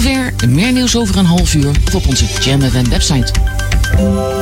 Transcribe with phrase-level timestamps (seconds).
[0.00, 0.32] zover.
[0.48, 3.32] Meer nieuws over een half uur op onze Jam FM website.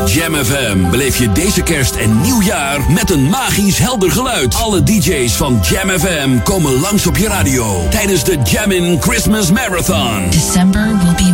[0.06, 4.54] Jam FM beleef je deze kerst en nieuwjaar met een magisch helder geluid.
[4.54, 10.30] Alle DJ's van Jam FM komen langs op je radio tijdens de Jammin' Christmas Marathon.
[10.30, 11.31] December will be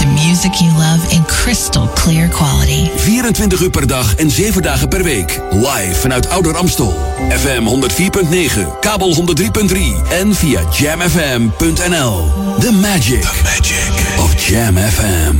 [0.00, 2.88] the music you love in crystal clear quality.
[2.96, 5.40] 24 uur per dag en 7 dagen per week.
[5.50, 6.94] Live vanuit Ouder Amstel.
[7.28, 9.78] FM 104.9, kabel 103.3
[10.10, 12.32] en via jamfm.nl.
[12.58, 15.36] The magic, The magic of Jam FM.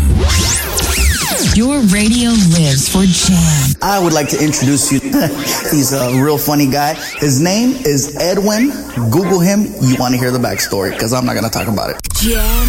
[1.55, 3.75] Your radio lives for Jam.
[3.83, 5.01] I would like to introduce you.
[5.73, 6.95] He's a real funny guy.
[7.19, 8.71] His name is Edwin.
[9.11, 9.65] Google him.
[9.81, 11.97] You want to hear the backstory because I'm not going to talk about it.
[12.15, 12.69] Jam.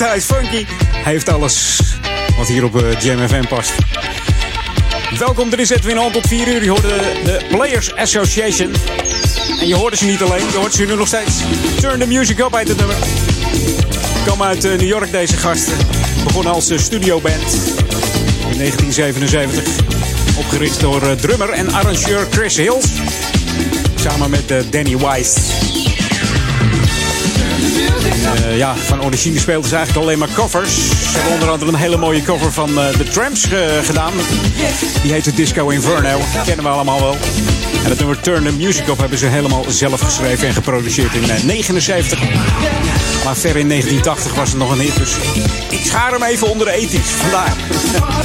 [0.00, 0.64] Smooth, hij is funky.
[0.92, 1.80] Hij heeft alles
[2.36, 3.72] wat hier op uh, Jam FM past.
[5.18, 6.62] Welkom, er is Edwin Hand tot 4 uur.
[6.62, 6.88] Je hoorde
[7.24, 8.72] de Players Association.
[9.60, 11.36] En je hoorde ze niet alleen, je hoort ze nu nog steeds.
[11.80, 12.96] Turn the music up uit het nummer.
[14.26, 15.76] Komen uit uh, New York deze gasten.
[16.24, 17.52] Begonnen als uh, studioband
[18.50, 19.64] in 1977.
[20.38, 22.86] Opgericht door drummer en arrangeur Chris Hills.
[23.94, 24.96] Samen met Danny
[28.20, 30.74] Uh, ja, van origine speelden ze eigenlijk alleen maar covers.
[30.74, 34.12] Ze hebben onder andere een hele mooie cover van uh, The Tramps uh, gedaan.
[35.02, 36.16] Die heette Disco Inferno.
[36.16, 37.16] Die kennen we allemaal wel.
[37.84, 41.26] En het nummer Turn the Music Up hebben ze helemaal zelf geschreven en geproduceerd in
[41.26, 42.18] 1979.
[43.24, 44.96] Maar ver in 1980 was het nog een hit.
[44.96, 45.16] Dus
[45.70, 47.08] ik schaar hem even onder de ethisch.
[47.08, 47.56] Vandaar.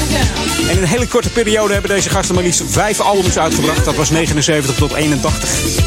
[0.69, 3.85] en in een hele korte periode hebben deze gasten maar liefst vijf albums uitgebracht.
[3.85, 5.84] Dat was 79 tot 81.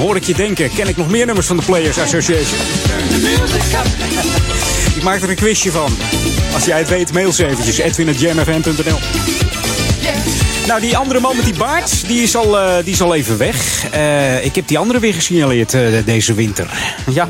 [0.00, 2.58] Hoor ik je denken, ken ik nog meer nummers van de Players Association?
[4.96, 5.92] ik maak er een quizje van.
[6.54, 7.78] Als jij het weet, mail ze eventjes.
[7.78, 8.98] edwin.jamfm.nl
[10.66, 13.38] Nou, die andere man met die baard, die is al, uh, die is al even
[13.38, 13.84] weg.
[13.94, 16.94] Uh, ik heb die andere weer gesignaleerd uh, deze winter.
[17.10, 17.28] Ja.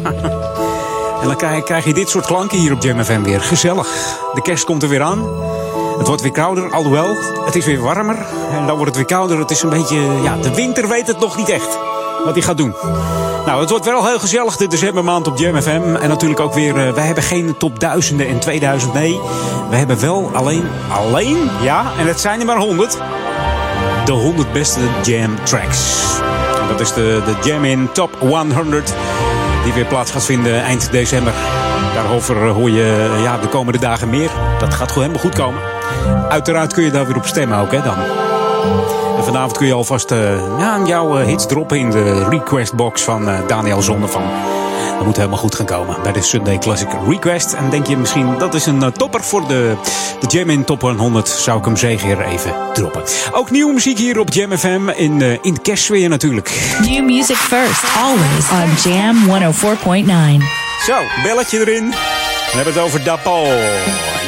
[1.20, 3.40] En dan krijg, krijg, je dit soort klanken hier op Jam weer.
[3.40, 3.88] Gezellig.
[4.34, 5.28] De kerst komt er weer aan.
[5.99, 7.16] Het wordt weer kouder, alhoewel.
[7.44, 8.26] Het is weer warmer.
[8.52, 9.38] En dan wordt het weer kouder.
[9.38, 10.00] Het is een beetje...
[10.23, 11.78] Ja, de winter weet het nog niet echt
[12.25, 12.75] wat hij gaat doen.
[13.46, 15.96] Nou, het wordt wel heel gezellig de decembermaand op Jam FM.
[16.00, 19.20] En natuurlijk ook weer, uh, wij hebben geen top duizenden in 2000, nee.
[19.70, 22.99] We hebben wel alleen, alleen, ja, en het zijn er maar 100.
[24.05, 26.02] De 100 beste Jam tracks.
[26.61, 28.94] En dat is de, de Jam in Top 100.
[29.64, 31.32] Die weer plaats gaat vinden eind december.
[31.94, 34.31] Daarover hoor je ja, de komende dagen meer.
[34.58, 35.62] Dat gaat gewoon helemaal goed komen.
[36.28, 38.19] Uiteraard kun je daar weer op stemmen ook, hè, dan.
[39.17, 43.03] En vanavond kun je alvast uh, ja, jouw uh, hits droppen in de request box
[43.03, 44.23] van uh, Daniel Zonnevan.
[44.97, 47.53] Dat moet helemaal goed gaan komen bij de Sunday Classic Request.
[47.53, 49.77] En denk je misschien dat is een topper voor de,
[50.21, 53.02] de Jam in Top 100, zou ik hem zeker even droppen.
[53.33, 56.76] Ook nieuwe muziek hier op Jam FM in, in de kerstsfeer natuurlijk.
[56.81, 59.17] New music first, always on Jam
[60.40, 60.45] 104.9.
[60.87, 61.90] Zo, belletje erin.
[61.90, 63.47] We hebben het over Dapal.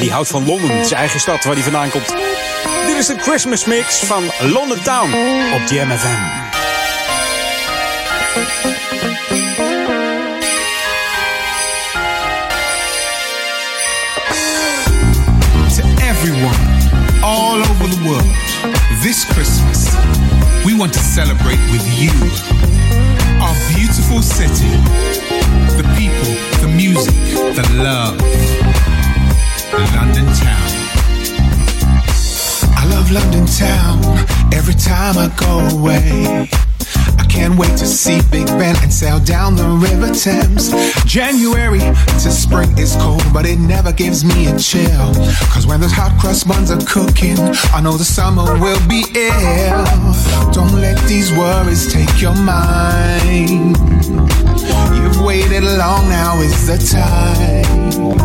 [0.00, 2.31] Die houdt van Londen, zijn eigen stad waar hij vandaan komt.
[2.86, 5.14] Dit is de Christmas mix van London Town
[5.54, 6.40] op Jam FM.
[15.76, 16.56] To everyone
[17.22, 18.34] all over the world,
[19.02, 19.88] this Christmas,
[20.64, 22.12] we want to celebrate with you.
[23.40, 24.70] Our beautiful city,
[25.76, 27.14] the people, the music,
[27.54, 28.16] the love.
[29.94, 30.71] London Town.
[32.92, 33.98] Love London town
[34.52, 36.48] every time I go away.
[37.18, 40.70] I can't wait to see Big Ben and sail down the River Thames.
[41.04, 41.80] January
[42.22, 45.14] to spring is cold, but it never gives me a chill.
[45.52, 47.38] Cause when those hot cross buns are cooking,
[47.72, 49.84] I know the summer will be ill.
[50.52, 53.76] Don't let these worries take your mind.
[54.98, 58.20] You've waited long, now is the time.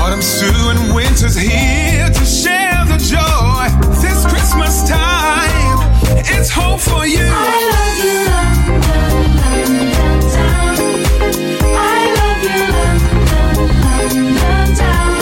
[0.00, 2.59] Autumn's through and winter's here to share
[3.10, 3.66] joy.
[4.00, 5.78] This Christmas time,
[6.30, 7.26] it's hope for you.
[7.26, 8.78] I love you, London,
[9.42, 10.76] London town.
[11.74, 15.18] I love you, London, London town.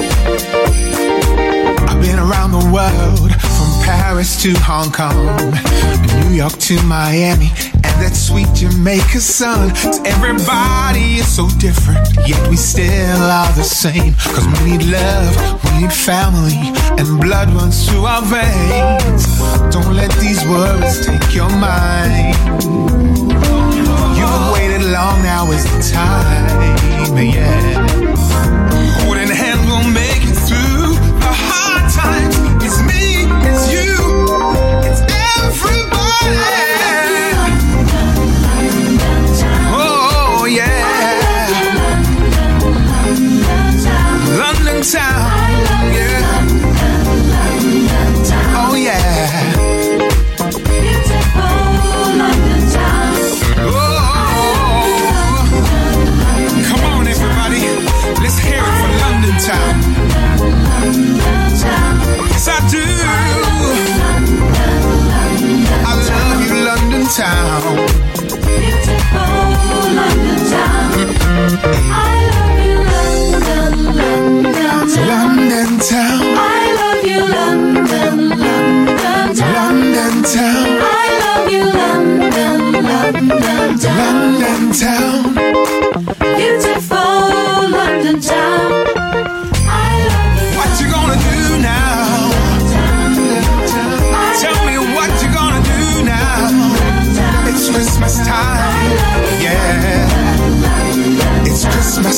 [1.87, 5.55] I've been around the world From Paris to Hong Kong,
[6.19, 7.51] New York to Miami,
[8.03, 9.73] that sweet Jamaica sun.
[9.75, 14.13] To everybody is so different, yet we still are the same.
[14.35, 15.31] Cause we need love,
[15.63, 16.59] we need family,
[16.99, 19.23] and blood runs through our veins.
[19.73, 22.35] Don't let these worries take your mind.
[24.17, 28.02] You've waited long, now is the time, yeah.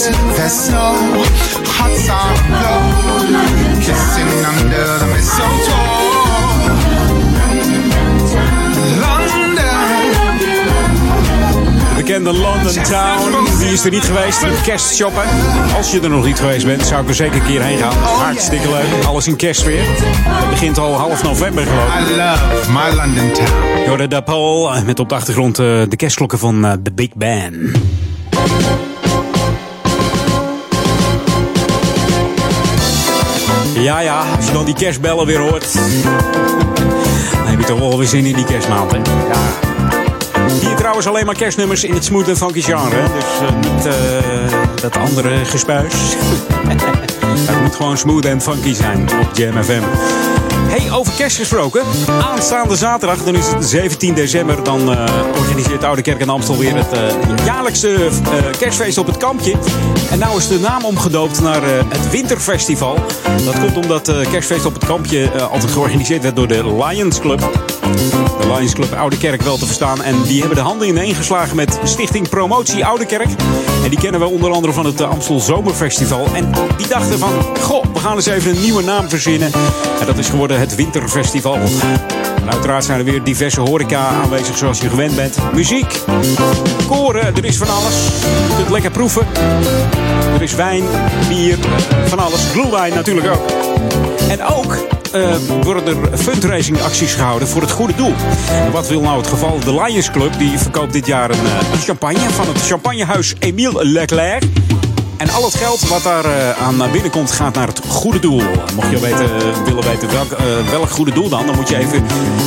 [0.06, 1.24] There's snow.
[1.78, 2.76] Hot summer.
[3.80, 6.06] Kissing under the mistletoe.
[9.00, 9.46] London.
[11.96, 13.58] Bekende London Town.
[13.58, 14.44] Wie is er niet geweest?
[14.44, 15.24] Een kerstshoppen.
[15.76, 17.94] Als je er nog niet geweest bent, zou ik er zeker een keer heen gaan.
[17.98, 19.06] Hartstikke leuk.
[19.06, 19.84] Alles in kerstweer.
[19.86, 22.08] Het begint al half november geloof ik.
[22.08, 23.86] I love my London town.
[23.86, 27.14] Jordan de Paul eh, met op de achtergrond eh, de kerstklokken van eh, The Big
[27.16, 27.74] Ben.
[33.86, 35.74] Ja, ja, als je dan die kerstbellen weer hoort.
[37.34, 38.98] Dan heb je toch wel weer zin in die kerstmaand, hè?
[38.98, 39.04] Ja.
[40.62, 43.04] Hier trouwens alleen maar kerstnummers in het smooth en funky genre.
[43.13, 43.94] Dus eh, niet eh,
[44.82, 45.94] dat andere gespuis.
[47.51, 49.84] het moet gewoon smooth en funky zijn op Jam FM.
[50.68, 51.82] Hey, over kerst gesproken.
[52.22, 54.63] Aanstaande zaterdag, dan is het 17 december.
[54.63, 58.10] Dan eh, organiseert Oude Kerk en Amstel weer het eh, jaarlijkse
[58.58, 59.56] kerstfeest op het kampje.
[60.15, 63.00] En nou is de naam omgedoopt naar eh, het Winterfestival.
[63.45, 67.19] Dat komt omdat het kerstfeest op het kampje eh, altijd georganiseerd werd door de Lions
[67.19, 67.39] Club.
[68.39, 70.03] De Lions Club Oude Kerk wel te verstaan.
[70.03, 73.29] En die hebben de handen ineen geslagen met Stichting Promotie Oude Kerk.
[73.84, 76.27] En die kennen we onder andere van het Amstel Zomerfestival.
[76.34, 77.31] En die dachten van,
[77.62, 79.51] goh, we gaan eens even een nieuwe naam verzinnen.
[80.00, 81.57] En dat is geworden het Winterfestival.
[82.50, 85.38] Uiteraard zijn er weer diverse horeca aanwezig zoals je gewend bent.
[85.53, 86.01] Muziek,
[86.88, 87.95] koren, er is van alles.
[88.48, 89.27] Je kunt lekker proeven.
[90.36, 90.84] Er is wijn,
[91.27, 91.58] bier,
[92.06, 92.44] van alles.
[92.51, 93.51] Glühwein natuurlijk ook.
[94.30, 94.77] En ook
[95.12, 98.13] eh, worden er fundraising acties gehouden voor het goede doel.
[98.72, 99.60] Wat wil nou het geval?
[99.60, 103.86] De Lions Club die verkoopt dit jaar een, eh, een champagne van het champagnehuis Emile
[103.86, 104.44] Leclerc.
[105.25, 108.41] En al het geld wat daar eh, aan binnenkomt gaat naar het goede doel.
[108.75, 109.29] Mocht je weten,
[109.63, 112.03] willen weten welk, eh, welk goede doel dan, dan moet je even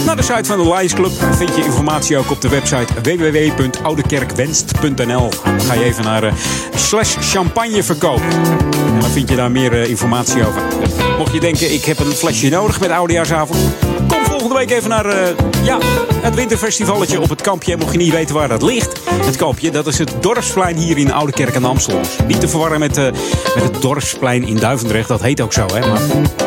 [0.06, 1.12] naar de site van de Lions Club.
[1.36, 5.30] Vind je informatie ook op de website www.oudekerkwenst.nl.
[5.44, 6.32] Dan ga je even naar eh,
[6.74, 8.20] slash champagneverkoop.
[8.86, 10.62] En dan vind je daar meer informatie over.
[11.18, 13.58] Mocht je denken, ik heb een flesje nodig met oudejaarsavond.
[14.58, 15.78] Week even naar eh, ja,
[16.20, 17.76] het winterfestivalletje op het kampje.
[17.76, 21.12] Mocht je niet weten waar dat ligt, het kampje, dat is het Dorpsplein hier in
[21.12, 21.98] Oude Kerk aan Amstel.
[21.98, 23.04] Dus niet te verwarren met, eh,
[23.54, 25.08] met het Dorpsplein in Duivendrecht.
[25.08, 25.88] Dat heet ook zo, hè.
[25.88, 26.00] Maar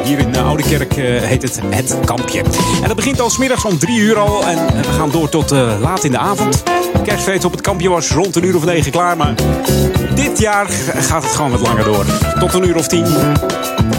[0.03, 2.39] hier in uh, Oude Kerk eh, heet het het kampje.
[2.81, 4.45] En dat begint al smiddags om drie uur al.
[4.45, 6.63] En we gaan door tot eh, laat in de avond.
[7.03, 9.17] Kerstfeest op het kampje was rond een uur of negen klaar.
[9.17, 9.33] Maar
[10.15, 12.05] dit jaar gaat het gewoon wat langer door.
[12.39, 13.05] Tot een uur of tien.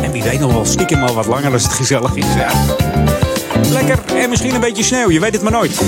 [0.02, 2.26] En wie weet nog wel stiekem al wat langer als het gezellig is.
[2.36, 2.50] Ja.
[3.70, 5.80] Lekker en misschien een beetje sneeuw, je weet het maar nooit.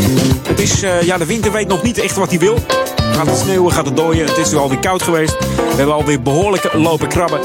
[0.49, 2.59] Het is, eh, ja, de winter weet nog niet echt wat hij wil.
[2.97, 5.39] Gaat het sneeuwen, gaat het dooien, het is nu alweer koud geweest.
[5.39, 7.41] We hebben alweer behoorlijk lopen krabben.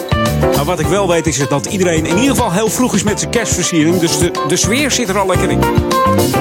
[0.56, 3.20] Maar wat ik wel weet is dat iedereen in ieder geval heel vroeg is met
[3.20, 4.00] zijn kerstversiering.
[4.00, 5.60] Dus de, de sfeer zit er al lekker in.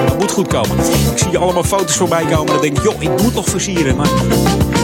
[0.05, 0.77] Dat moet goed komen.
[1.11, 2.45] Ik zie allemaal foto's voorbij komen.
[2.45, 3.95] Dan denk ik, joh, ik moet nog versieren.
[3.95, 4.09] Maar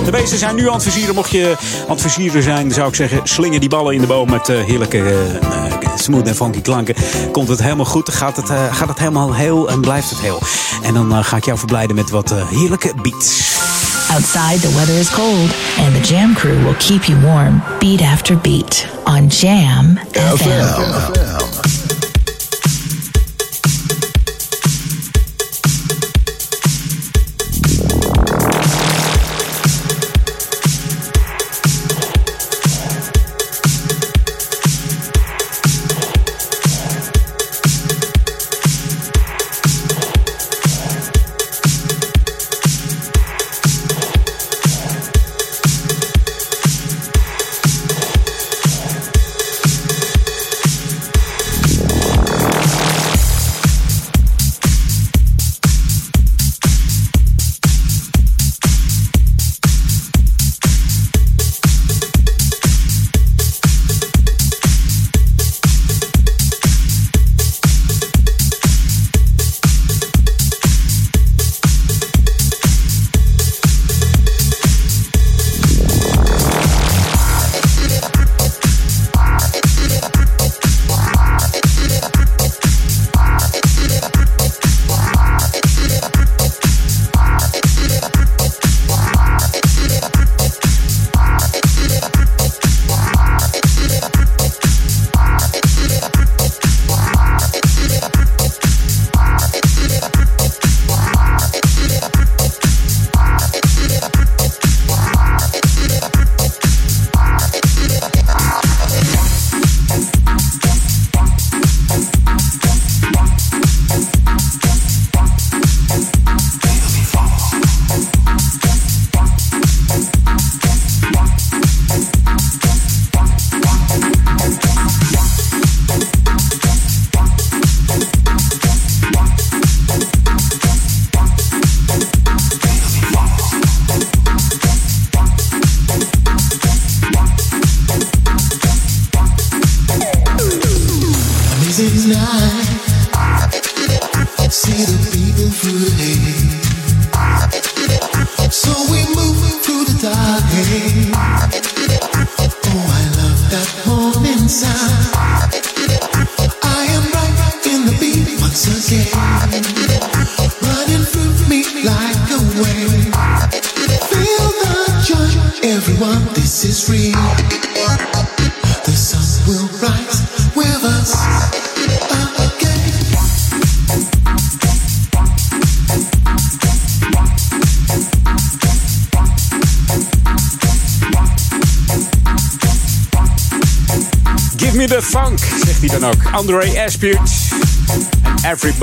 [0.05, 1.15] de meesten zijn nu aan het versieren.
[1.15, 4.29] Mocht je aan het versieren zijn, zou ik zeggen, slingen die ballen in de boom
[4.29, 6.95] met eh, heerlijke eh, eh, smooth en funky klanken.
[7.31, 10.41] Komt het helemaal goed, gaat het, gaat het helemaal heel en blijft het heel.
[10.83, 13.53] En dan ga ik jou verblijden met wat heerlijke beats.
[14.11, 18.37] Outside, the weather is cold, and the Jam crew will keep you warm beat after
[18.37, 20.49] beat on Jam FM.
[20.49, 22.04] away.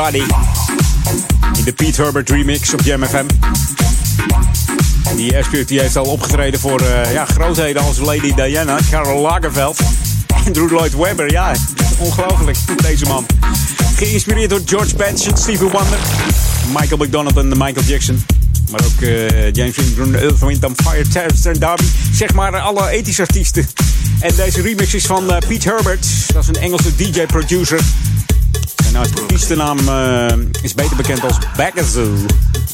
[0.02, 3.26] In de Pete Herbert remix op Jam FM.
[5.04, 9.80] En die die heeft al opgetreden voor eh, ja, grootheden als Lady Diana, Karel Lagerfeld.
[10.46, 11.52] Andrew Lloyd Webber, ja,
[11.98, 13.26] ongelooflijk, deze man.
[13.96, 15.98] Geïnspireerd door George Benson, Stevie Wonder,
[16.78, 18.24] Michael McDonald en Michael Jackson.
[18.70, 21.84] Maar ook eh, James Ingram, Earth, Wind and Fire, Terrence en Darby.
[22.12, 23.68] Zeg maar alle ethische artiesten.
[24.20, 26.06] En deze remix is van eh, Pete Herbert.
[26.32, 27.80] Dat is een Engelse DJ-producer.
[29.02, 32.10] Zijn artiestennaam eh, is beter bekend als Bagazoo.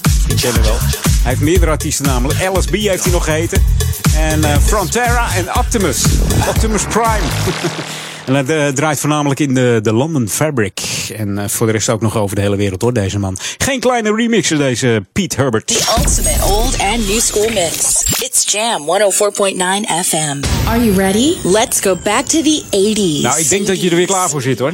[0.03, 0.79] Misschien kennen we wel.
[0.79, 2.31] Hij heeft meerdere artiestennamen.
[2.53, 3.65] LSB heeft hij nog geheten.
[4.17, 6.05] En eh, Frontera en Optimus.
[6.49, 7.27] Optimus Prime.
[8.29, 10.81] En het eh, draait voornamelijk in de, de London Fabric.
[11.17, 13.37] En eh, voor de rest ook nog over de hele wereld hoor, deze man.
[13.59, 15.67] Geen kleine remixer, deze Pete Herbert.
[15.67, 18.03] The ultimate old and new school mix.
[18.21, 20.43] It's Jam 104.9 FM.
[20.67, 21.35] Are you ready?
[21.43, 23.23] Let's go back to the 80s.
[23.23, 24.73] Nou, ik denk dat je er weer klaar voor zit hoor.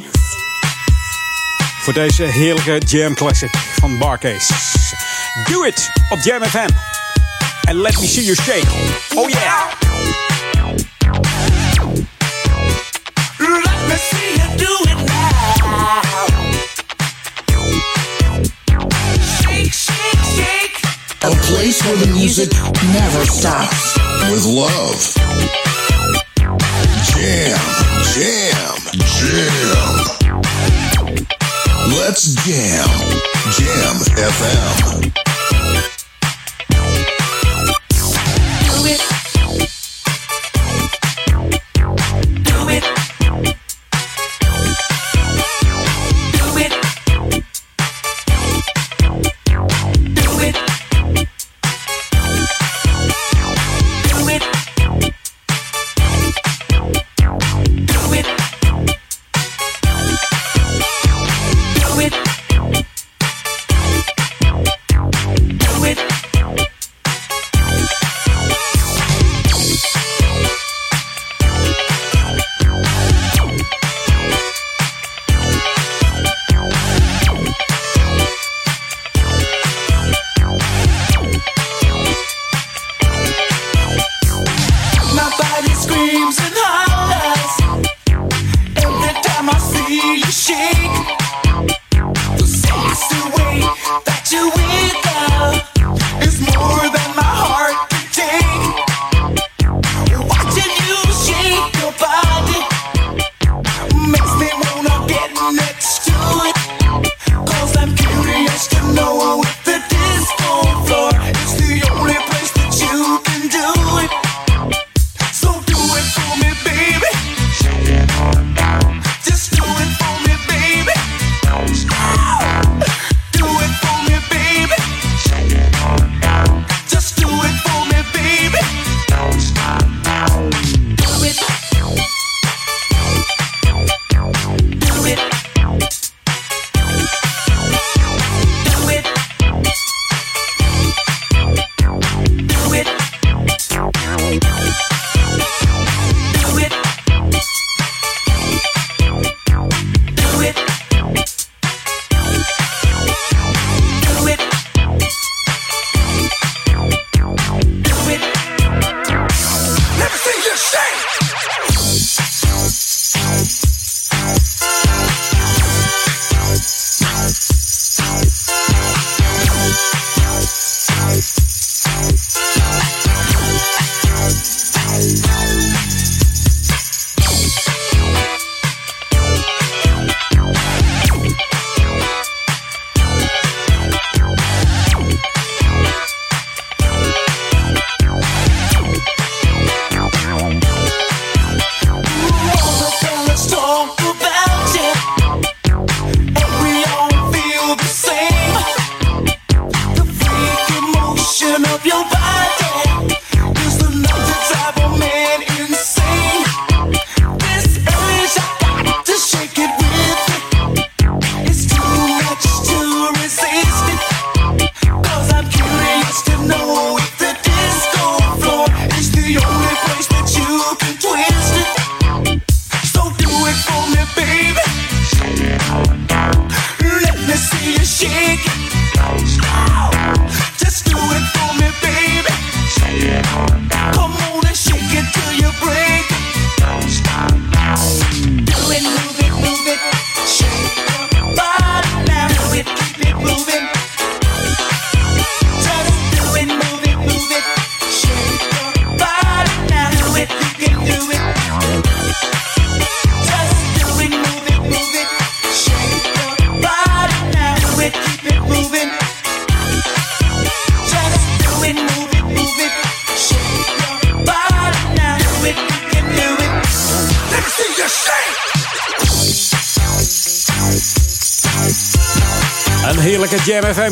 [1.84, 4.54] Voor deze heerlijke Jam Classic van Barcase.
[5.50, 6.68] Do it op Jam FM.
[7.68, 8.66] And let me see you shake.
[9.14, 9.70] Oh yeah.
[13.38, 16.02] Let me see you do it now.
[19.40, 20.80] Shake, shake, shake.
[21.22, 22.52] A place where the music
[22.92, 23.96] never stops.
[24.30, 25.14] With love.
[27.04, 27.58] Jam,
[28.14, 29.73] jam, jam.
[32.06, 32.86] Let's jam.
[33.56, 35.23] Jam FM.
[86.06, 86.53] dreams.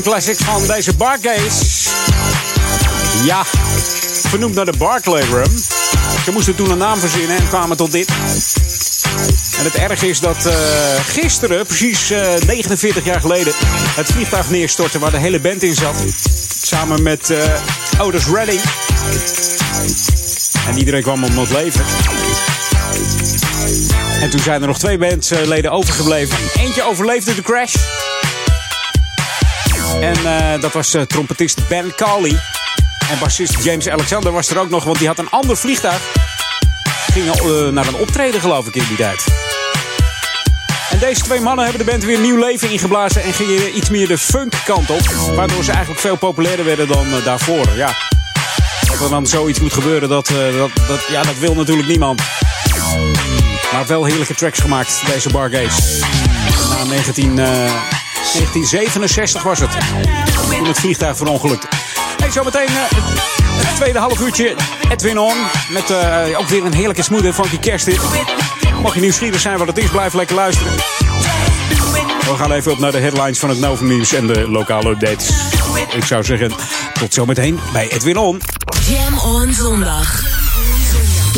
[0.02, 1.90] Jam FM classics van deze Barcase.
[3.24, 3.44] Ja,
[4.28, 5.58] vernoemd naar de Barclay Rum.
[6.24, 8.08] Ze moesten toen een naam verzinnen en kwamen tot dit.
[9.58, 10.54] En het erg is dat eh,
[11.06, 13.52] gisteren, precies eh, 49 jaar geleden,
[13.96, 15.94] het vliegtuig neerstortte waar de hele band in zat.
[16.62, 18.60] Samen met eh Otis Redding.
[20.68, 21.84] En iedereen kwam om het leven.
[24.20, 26.38] En toen zijn er nog twee bandleden overgebleven.
[26.54, 27.74] Eentje overleefde de crash.
[30.00, 32.40] En eh, dat was eh, trompetist Ben Cawley.
[33.10, 36.00] En bassist James Alexander was er ook nog, want die had een ander vliegtuig.
[37.12, 39.24] Gingen eh, naar een optreden, geloof ik, in die tijd.
[40.90, 44.08] En deze twee mannen hebben de band weer nieuw leven ingeblazen en gingen iets meer
[44.08, 45.08] de funk kant op.
[45.34, 47.68] Waardoor ze eigenlijk veel populairder werden dan daarvoor.
[47.76, 47.96] Ja.
[48.86, 50.26] Dat er dan zoiets moet gebeuren, dat,
[50.56, 52.22] dat, dat, ja, dat wil natuurlijk niemand.
[53.72, 56.04] Maar wel heerlijke tracks gemaakt, deze Bargaze.
[56.68, 57.72] Na 19, eh,
[58.22, 59.70] 1967 was het.
[60.50, 61.66] Toen het vliegtuig verongelukte.
[62.18, 62.74] Hey, zometeen eh,
[63.66, 64.54] het tweede half uurtje
[64.90, 65.36] Edwin On.
[65.70, 68.00] Met eh, ook weer een heerlijke smooth en funky kersthit.
[68.80, 70.72] Mocht je nieuwsgierig zijn wat het is, blijf lekker luisteren.
[72.20, 75.30] We gaan even op naar de headlines van het Novum Nieuws en de lokale updates.
[75.94, 76.52] Ik zou zeggen,
[76.92, 78.40] tot zometeen bij Edwin On.
[78.88, 80.22] Jam on zondag.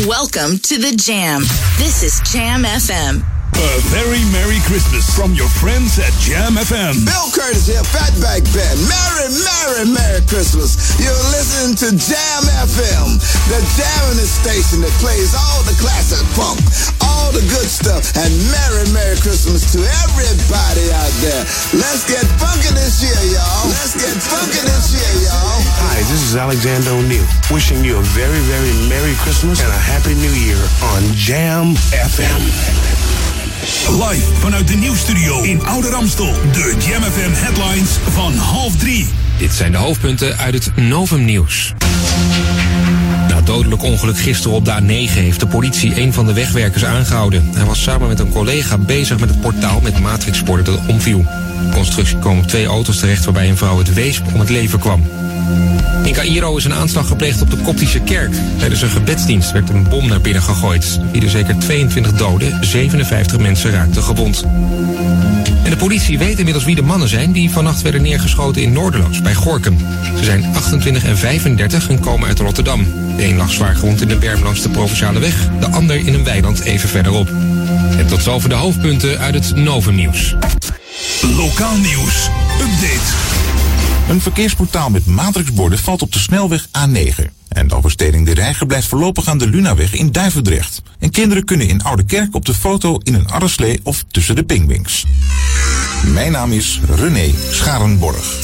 [0.07, 1.41] Welcome to the Jam.
[1.77, 3.34] This is Jam FM.
[3.55, 6.91] A very Merry Christmas from your friends at Jam FM.
[7.07, 8.77] Bill Curtis here, Fatback Band.
[8.83, 10.75] Merry, Merry, Merry Christmas.
[10.99, 13.15] You're listening to Jam FM,
[13.47, 16.59] the jamming station that plays all the classic funk,
[16.99, 21.47] all the good stuff, and Merry, Merry Christmas to everybody out there.
[21.79, 23.71] Let's get funky this year, y'all.
[23.71, 25.63] Let's get funky this year, y'all.
[25.79, 30.11] Hi, this is Alexander O'Neill, wishing you a very, very Merry Christmas and a Happy
[30.19, 30.59] New Year
[30.91, 33.04] on Jam FM.
[33.89, 36.33] Live vanuit de nieuwsstudio in Oude Ramstel.
[36.51, 39.07] De Jam FM headlines van half drie.
[39.37, 41.73] Dit zijn de hoofdpunten uit het Novum Nieuws.
[43.45, 47.49] Dodelijk ongeluk gisteren op de A9 heeft de politie een van de wegwerkers aangehouden.
[47.55, 51.25] Hij was samen met een collega bezig met het portaal met matrixborden dat omviel.
[51.65, 55.03] De constructie op twee auto's terecht waarbij een vrouw het weesp om het leven kwam.
[56.03, 58.35] In Cairo is een aanslag gepleegd op de Koptische kerk.
[58.57, 60.99] Tijdens een gebedsdienst werd een bom naar binnen gegooid.
[61.01, 64.43] Er vielen zeker 22 doden, 57 mensen raakten gewond.
[65.65, 69.21] En de politie weet inmiddels wie de mannen zijn die vannacht werden neergeschoten in Noorderloos
[69.21, 69.77] bij Gorkum.
[70.17, 72.83] Ze zijn 28 en 35 en komen uit Rotterdam.
[73.15, 76.13] De een lag zwaar gewond in de berm langs de Provinciale Weg, de ander in
[76.13, 77.29] een weiland even verderop.
[77.97, 80.35] En tot zover de hoofdpunten uit het Novum Nieuws.
[81.21, 82.29] Lokaal nieuws.
[82.61, 83.54] Update.
[84.09, 87.25] Een verkeersportaal met matrixborden valt op de snelweg A9.
[87.47, 90.81] En de oversteding de Reiger blijft voorlopig aan de Lunaweg in Duivendrecht.
[90.99, 94.43] En kinderen kunnen in Oude Kerk op de foto in een arreslee of tussen de
[94.43, 95.05] pingwings.
[96.03, 98.43] Mijn naam is René Scharenborg.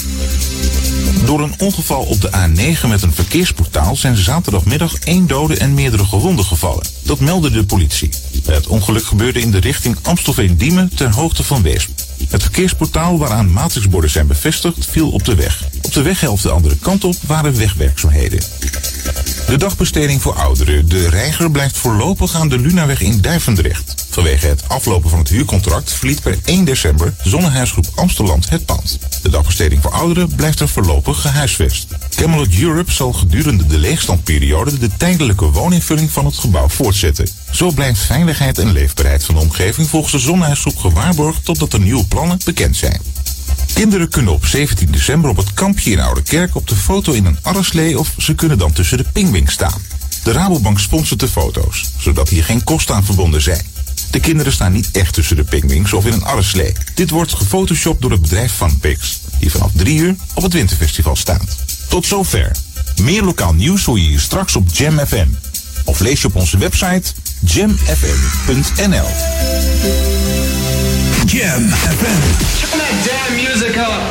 [1.26, 6.06] Door een ongeval op de A9 met een verkeersportaal zijn zaterdagmiddag één dode en meerdere
[6.06, 6.88] gewonden gevallen.
[7.04, 8.10] Dat meldde de politie.
[8.46, 12.01] Het ongeluk gebeurde in de richting Amstelveen-Diemen ter hoogte van Weesp.
[12.30, 15.64] Het verkeersportaal waaraan matrixborden zijn bevestigd viel op de weg.
[15.82, 18.40] Op de weghelft de andere kant op waren wegwerkzaamheden.
[19.48, 20.90] De dagbesteding voor ouderen.
[20.90, 24.06] De reiger blijft voorlopig aan de Lunaweg in Duivendrecht.
[24.10, 29.00] Vanwege het aflopen van het huurcontract verliet per 1 december Zonnehuisgroep Amsteland het pand.
[29.22, 31.88] De dagbesteding voor ouderen blijft er voorlopig gehuisvest.
[32.16, 37.28] Camelot Europe zal gedurende de leegstandperiode de tijdelijke wooninvulling van het gebouw voortzetten.
[37.52, 42.06] Zo blijft veiligheid en leefbaarheid van de omgeving volgens de Zonnehuisgroep gewaarborgd totdat de nieuwe
[42.06, 43.02] plannen bekend zijn.
[43.74, 47.26] Kinderen kunnen op 17 december op het kampje in Oude Kerk op de foto in
[47.26, 49.82] een arreslee of ze kunnen dan tussen de pingwings staan.
[50.24, 53.66] De Rabobank sponsort de foto's, zodat hier geen kosten aan verbonden zijn.
[54.12, 56.74] De kinderen staan niet echt tussen de pingwings of in een arreslee.
[56.94, 61.56] Dit wordt gefotoshopt door het bedrijf Funpix, die vanaf 3 uur op het Winterfestival staat.
[61.90, 62.52] Tot zover.
[63.02, 65.28] Meer lokaal nieuws hoor je hier straks op Jam FM.
[65.86, 69.08] Of lees je op onze website jamfm.nl.
[71.32, 72.22] Jam FM.
[72.60, 74.04] Turn that damn music up.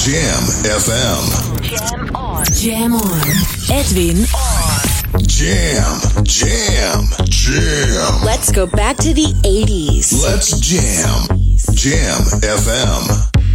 [0.00, 1.20] Jam FM.
[1.60, 2.44] Jam on.
[2.56, 3.20] Jam on.
[3.68, 4.80] Edwin on.
[5.26, 8.24] Jam, jam, jam.
[8.24, 10.22] Let's go back to the 80s.
[10.22, 11.28] Let's jam.
[11.74, 13.49] Jam FM.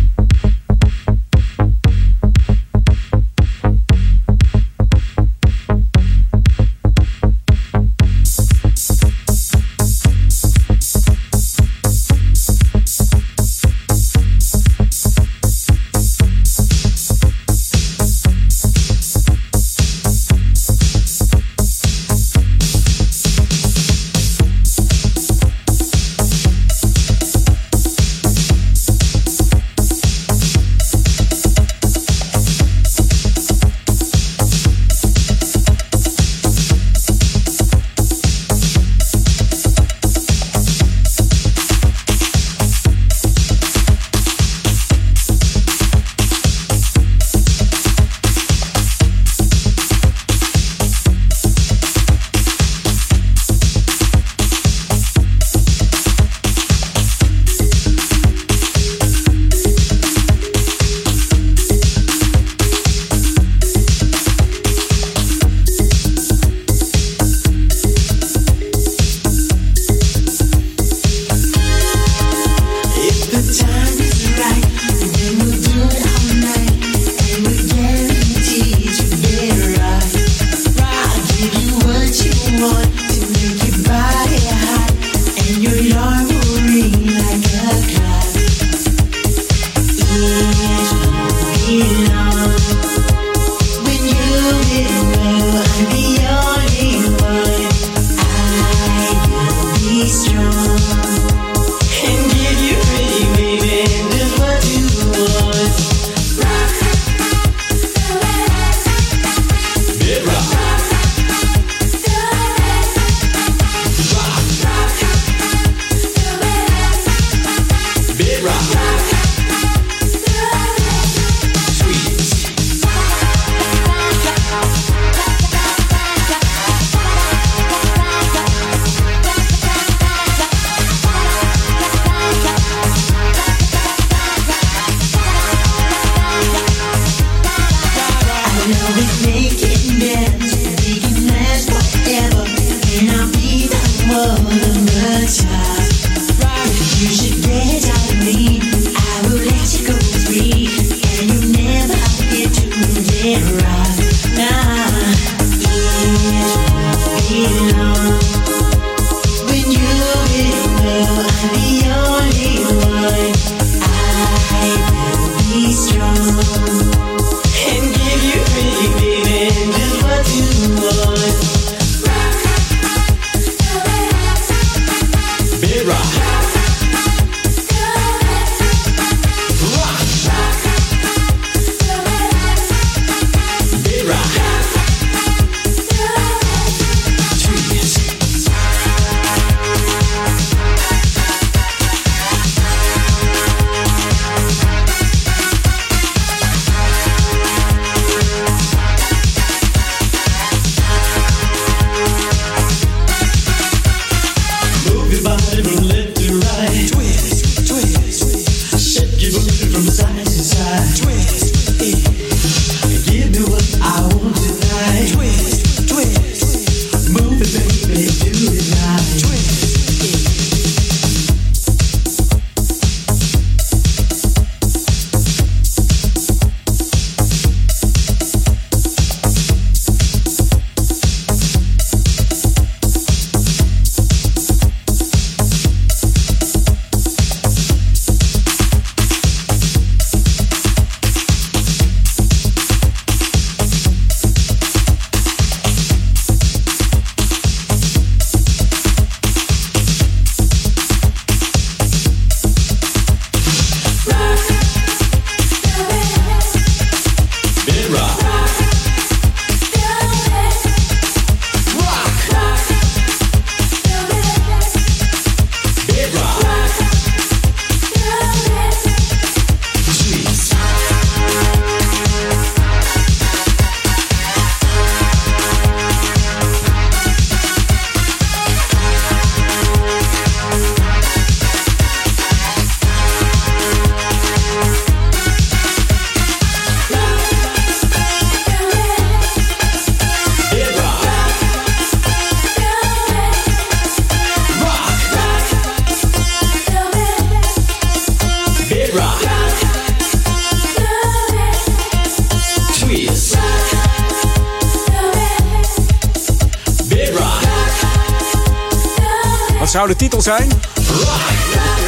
[310.09, 310.49] Titel zijn?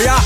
[0.04, 0.18] Ja,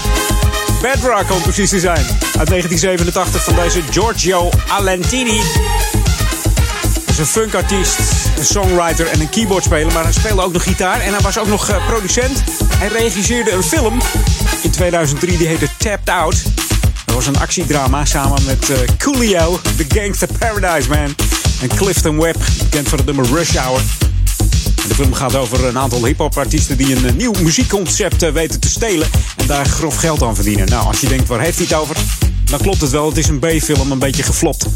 [0.81, 2.05] Bedrock om precies te zijn.
[2.37, 5.39] Uit 1987 van deze Giorgio Alentini.
[5.39, 7.99] Hij is een funkartiest,
[8.37, 9.93] een songwriter en een keyboardspeler.
[9.93, 12.43] Maar hij speelde ook nog gitaar en hij was ook nog eh, producent.
[12.75, 14.01] Hij regisseerde een film
[14.61, 16.43] in 2003 die heette Tapped Out.
[17.05, 21.15] Dat was een actiedrama samen met eh, Coolio, The Gangster Paradise Man.
[21.61, 23.81] En Clifton Webb, bekend van het nummer Rush Hour.
[24.91, 28.59] De film gaat over een aantal hip-hop artiesten die een eh, nieuw muziekconcept eh, weten
[28.59, 29.07] te stelen.
[29.37, 30.67] En daar grof geld aan verdienen.
[30.67, 31.95] Nou, als je denkt, waar heeft hij het over?
[32.45, 33.07] Dan klopt het wel.
[33.07, 34.67] Het is een B-film, een beetje geflopt.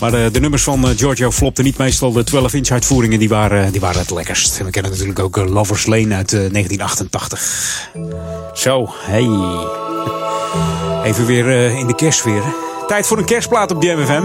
[0.00, 2.12] Maar de, de nummers van eh, Giorgio flopten niet meestal.
[2.12, 4.58] De 12-inch uitvoeringen die waren, die waren het lekkerst.
[4.58, 7.90] We kennen natuurlijk ook eh, Lovers Lane uit eh, 1988.
[8.54, 9.28] Zo, hey.
[11.10, 12.42] Even weer eh, in de kerstsfeer.
[12.86, 14.22] Tijd voor een kerstplaat op DMFM.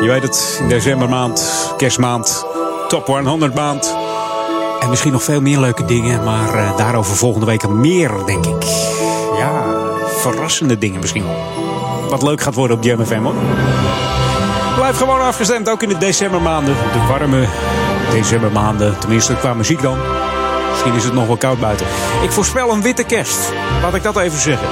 [0.00, 2.46] Je weet het, in decembermaand, kerstmaand,
[2.88, 3.96] top 100 maand.
[4.80, 8.64] En misschien nog veel meer leuke dingen, maar eh, daarover volgende week meer, denk ik.
[9.38, 9.64] Ja,
[10.06, 11.36] verrassende dingen misschien wel.
[12.08, 13.34] Wat leuk gaat worden op DMFM hoor.
[14.74, 16.74] Blijf gewoon afgestemd, ook in de decembermaanden.
[16.92, 17.46] De warme
[18.10, 19.98] decembermaanden, tenminste qua muziek dan.
[20.70, 21.86] Misschien is het nog wel koud buiten.
[22.22, 23.52] Ik voorspel een witte kerst.
[23.82, 24.68] Laat ik dat even zeggen.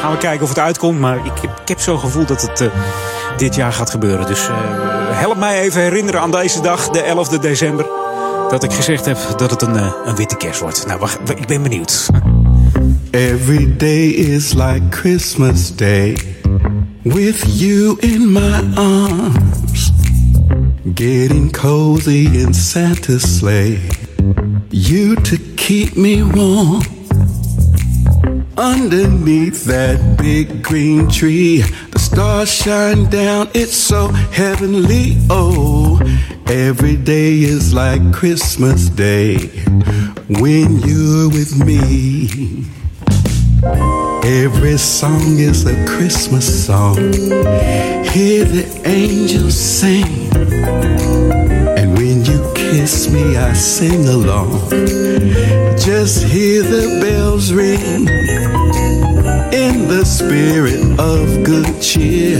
[0.00, 2.60] Gaan we kijken of het uitkomt, maar ik heb, ik heb zo'n gevoel dat het
[2.60, 2.68] eh,
[3.42, 4.26] dit jaar gaat gebeuren.
[4.26, 4.54] Dus eh,
[5.10, 7.86] help mij even herinneren aan deze dag, de 11e december.
[8.50, 10.86] Dat ik gezegd heb dat het een, eh, een witte kerst wordt.
[10.86, 12.06] Nou, wacht, ik ben benieuwd.
[13.10, 16.16] Every day is like Christmas Day
[17.02, 19.92] with you in my arms.
[20.94, 23.78] Getting cozy in Santa's sleigh.
[24.68, 26.80] You to keep me warm.
[28.56, 31.64] Underneath that big green tree,
[32.12, 35.16] stars shine down, it's so heavenly.
[35.30, 35.98] Oh,
[36.46, 39.36] every day is like Christmas Day
[40.28, 42.66] when you're with me.
[44.44, 46.96] Every song is a Christmas song.
[48.12, 50.28] hear the angels sing.
[51.78, 54.68] And when you kiss me, I sing along.
[55.78, 58.61] Just hear the bells ring.
[59.52, 62.38] In the spirit of good cheer,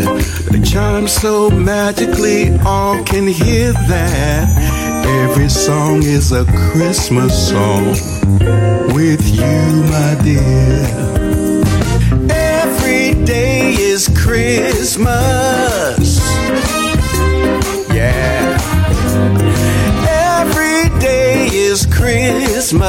[0.51, 4.49] the chime so magically, all can hear that.
[5.07, 7.85] Every song is a Christmas song
[8.95, 10.87] with you, my dear.
[12.31, 16.19] Every day is Christmas.
[17.93, 18.57] Yeah.
[20.09, 22.83] Every day is Christmas.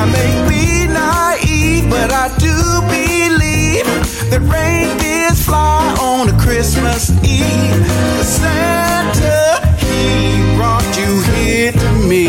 [0.00, 2.54] I may be naive, but I do
[2.86, 3.84] believe
[4.30, 7.84] that reindeers fly on a Christmas Eve.
[8.22, 12.28] Santa, he brought you here to me.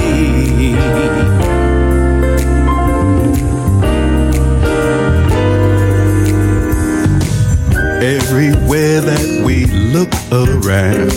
[8.02, 11.12] Everywhere that we look around,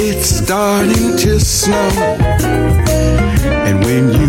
[0.00, 1.90] it's starting to snow.
[3.66, 4.19] And when you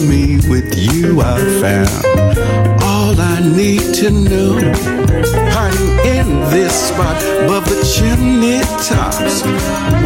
[0.00, 4.58] hold me with you, I found all I need to know.
[4.58, 9.42] I'm in this spot above the chimney tops,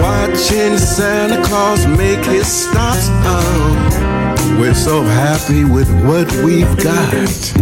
[0.01, 3.09] watching Santa Claus make his stops.
[3.27, 7.53] Oh, we're so happy with what we've got.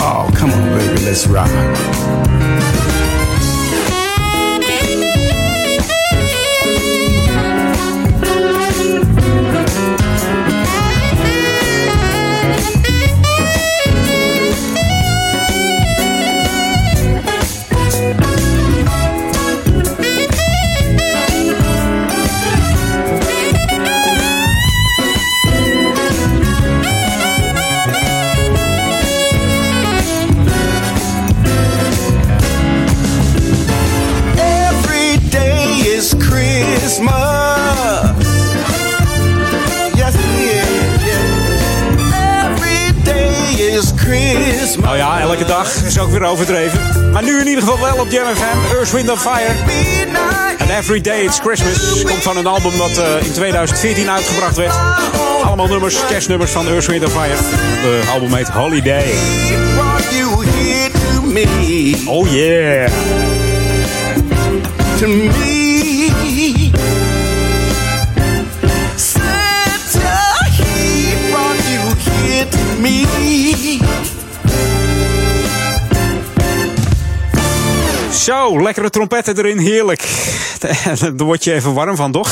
[0.00, 1.50] Oh, come on, baby, let's rock.
[45.50, 47.10] Dag is ook weer overdreven.
[47.12, 48.74] Maar nu in ieder geval wel op Jam FM.
[48.74, 49.54] Earth, Wind Fire.
[50.58, 52.02] And Every Day It's Christmas.
[52.02, 54.74] Komt van een album dat eh, in 2014 uitgebracht werd.
[55.42, 57.34] Allemaal nummers, kerstnummers van Earth, Wind Fire.
[57.98, 59.14] Het album heet Holiday.
[62.06, 62.90] Oh yeah.
[64.98, 65.69] To me.
[78.30, 80.08] Zo, lekkere trompetten erin, heerlijk.
[81.00, 82.28] Daar word je even warm van, toch?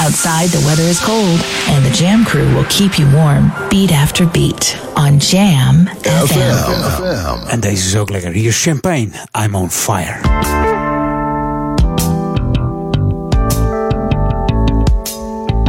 [0.00, 4.28] Outside, the weather is cold, and the Jam crew will keep you warm beat after
[4.28, 7.46] beat on Jam FM.
[7.46, 8.32] En deze is ook lekker.
[8.32, 9.08] Hier is Champagne.
[9.44, 10.16] I'm on fire.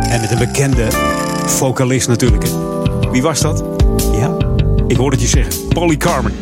[0.09, 0.87] En met een bekende
[1.45, 2.45] vocalist natuurlijk.
[3.11, 3.63] Wie was dat?
[4.11, 4.37] Ja,
[4.87, 5.67] ik hoorde het je zeggen.
[5.67, 6.33] Polly Carmen.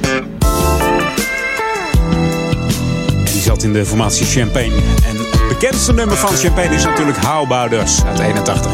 [3.64, 4.76] In de formatie Champagne.
[5.05, 8.72] En het bekendste nummer van Champagne is natuurlijk How About Us uit 81.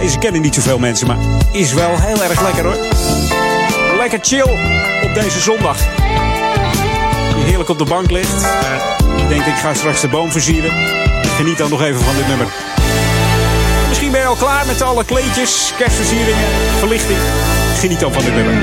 [0.00, 1.18] Deze kennen niet zoveel mensen, maar
[1.52, 2.76] is wel heel erg lekker hoor.
[3.96, 4.50] Lekker chill
[5.02, 5.78] op deze zondag.
[7.36, 8.40] Je heerlijk op de bank ligt.
[9.16, 10.72] Je denkt ik ga straks de boom versieren.
[11.36, 12.46] Geniet dan nog even van dit nummer.
[13.88, 16.44] Misschien ben je al klaar met alle kleedjes, kerstversieringen,
[16.78, 17.18] verlichting.
[17.78, 18.54] Geniet dan van dit nummer.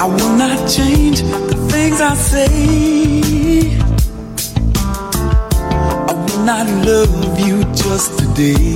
[0.00, 3.78] I will not change things I say.
[6.08, 8.68] I will not love you just today.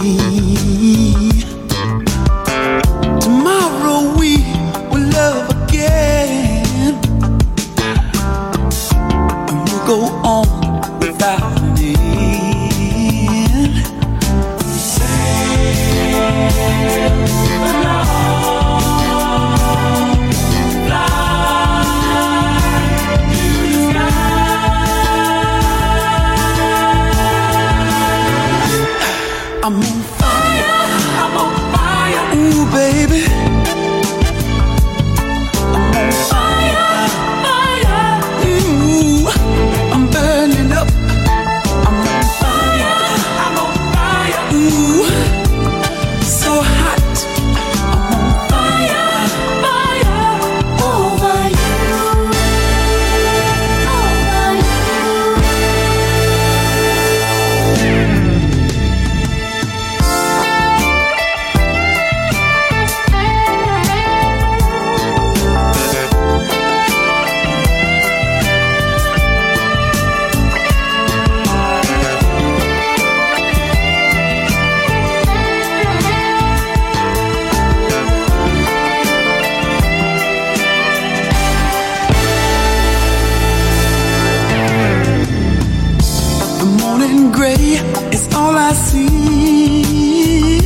[87.43, 87.74] gray
[88.14, 90.59] is all I see.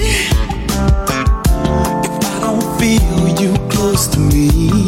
[2.06, 4.85] If I don't feel you close to me.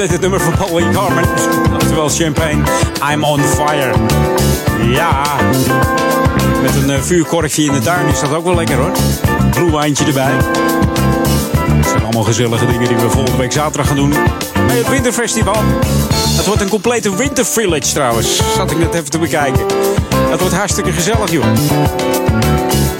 [0.00, 1.24] Met het nummer van Paul Carmen.
[1.74, 2.62] Oftewel Champagne,
[3.12, 3.92] I'm on fire.
[4.82, 5.22] Ja,
[6.62, 8.90] met een uh, vuurkorfje in de tuin is dat ook wel lekker hoor.
[9.50, 10.32] Bloewijntje erbij.
[11.68, 14.10] Het zijn allemaal gezellige dingen die we volgende week zaterdag gaan doen.
[14.66, 15.62] Bij het Winterfestival.
[16.36, 18.40] Het wordt een complete wintervillage trouwens.
[18.56, 19.66] Zat ik net even te bekijken.
[20.30, 21.44] Het wordt hartstikke gezellig joh.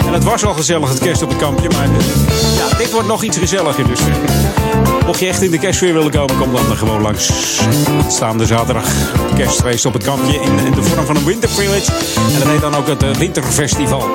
[0.06, 1.68] En het was al gezellig het kerst op het kampje.
[1.68, 1.86] Maar
[2.56, 3.86] ja, dit wordt nog iets gezelliger.
[3.86, 4.00] Dus
[5.10, 7.30] mocht je echt in de kerstsfeer willen komen, kom dan gewoon langs.
[8.08, 8.84] Staande zaterdag
[9.36, 11.92] kerstfeest op het kampje in, in de vorm van een wintervillage.
[12.32, 14.10] En dat heet dan ook het uh, Winterfestival.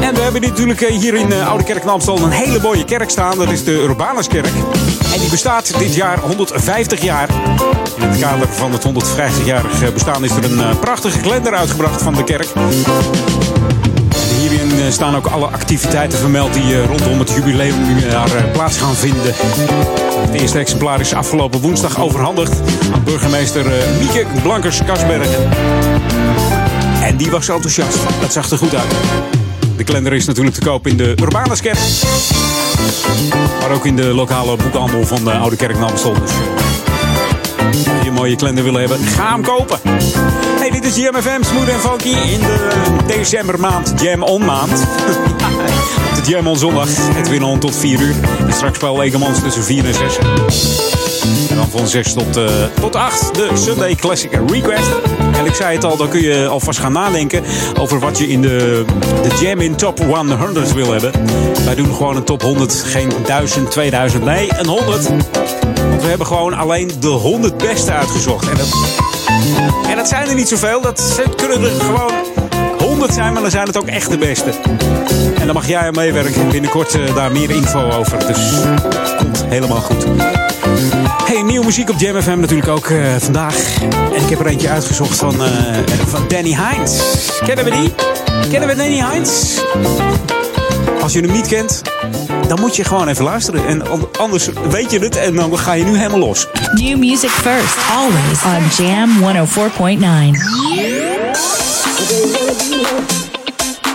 [0.00, 3.38] En we hebben natuurlijk hier in Oude Kerk een hele mooie kerk staan.
[3.38, 4.52] Dat is de Urbanuskerk.
[5.12, 7.28] En die bestaat dit jaar 150 jaar.
[7.96, 12.24] In het kader van het 150-jarig bestaan is er een prachtige kalender uitgebracht van de
[12.24, 12.46] kerk.
[14.74, 19.34] Hierin staan ook alle activiteiten vermeld die rondom het jubileumjaar plaats gaan vinden.
[20.26, 22.60] Het eerste exemplaar is afgelopen woensdag overhandigd
[22.92, 23.66] aan burgemeester
[23.98, 25.48] Mieke Blankers-Kasbergen.
[27.02, 27.98] En die was enthousiast.
[28.20, 28.94] Dat zag er goed uit.
[29.76, 31.78] De kalender is natuurlijk te koop in de Urbanuskerk.
[33.60, 36.14] Maar ook in de lokale boekhandel van de Oude Kerk Namstel.
[36.14, 39.78] Dus als je een mooie kalender willen hebben, ga hem kopen.
[40.84, 42.68] Dit is Jam FM, Smooth en Funky in de
[43.06, 44.70] decembermaand, Jam On maand.
[46.16, 48.14] de Jam On zondag, het winnen on tot 4 uur.
[48.46, 50.18] En straks spel Legemans tussen 4 en 6.
[51.50, 52.44] En dan van 6 tot, uh,
[52.80, 54.88] tot 8 de Sunday Classic Request.
[55.38, 57.42] En ik zei het al, dan kun je alvast gaan nadenken
[57.80, 58.84] over wat je in de,
[59.22, 61.12] de Jam in Top 100 wil hebben.
[61.64, 65.08] Wij doen gewoon een top 100, geen 1000, 2000, nee, een 100.
[65.88, 68.48] Want we hebben gewoon alleen de 100 beste uitgezocht.
[68.48, 68.68] En dat,
[69.90, 72.12] en dat zijn er niet zoveel, dat kunnen er gewoon
[72.78, 74.50] 100 zijn, maar dan zijn het ook echt de beste.
[75.38, 76.48] En dan mag jij aan meewerken.
[76.48, 78.26] Binnenkort uh, daar meer info over.
[78.26, 78.50] Dus
[79.18, 80.06] komt helemaal goed.
[81.24, 83.82] Hey, nieuwe muziek op Jam FM natuurlijk ook uh, vandaag.
[84.14, 85.48] En ik heb er eentje uitgezocht van, uh,
[86.06, 87.00] van Danny Hines.
[87.46, 87.94] Kennen we die?
[88.50, 89.60] Kennen we Danny Hines?
[91.02, 91.82] Als je hem niet kent,
[92.48, 93.66] dan moet je gewoon even luisteren.
[93.66, 93.82] En
[94.18, 96.46] anders weet je het en dan ga je nu helemaal los.
[96.72, 99.24] New music first, always on Jam 104.9.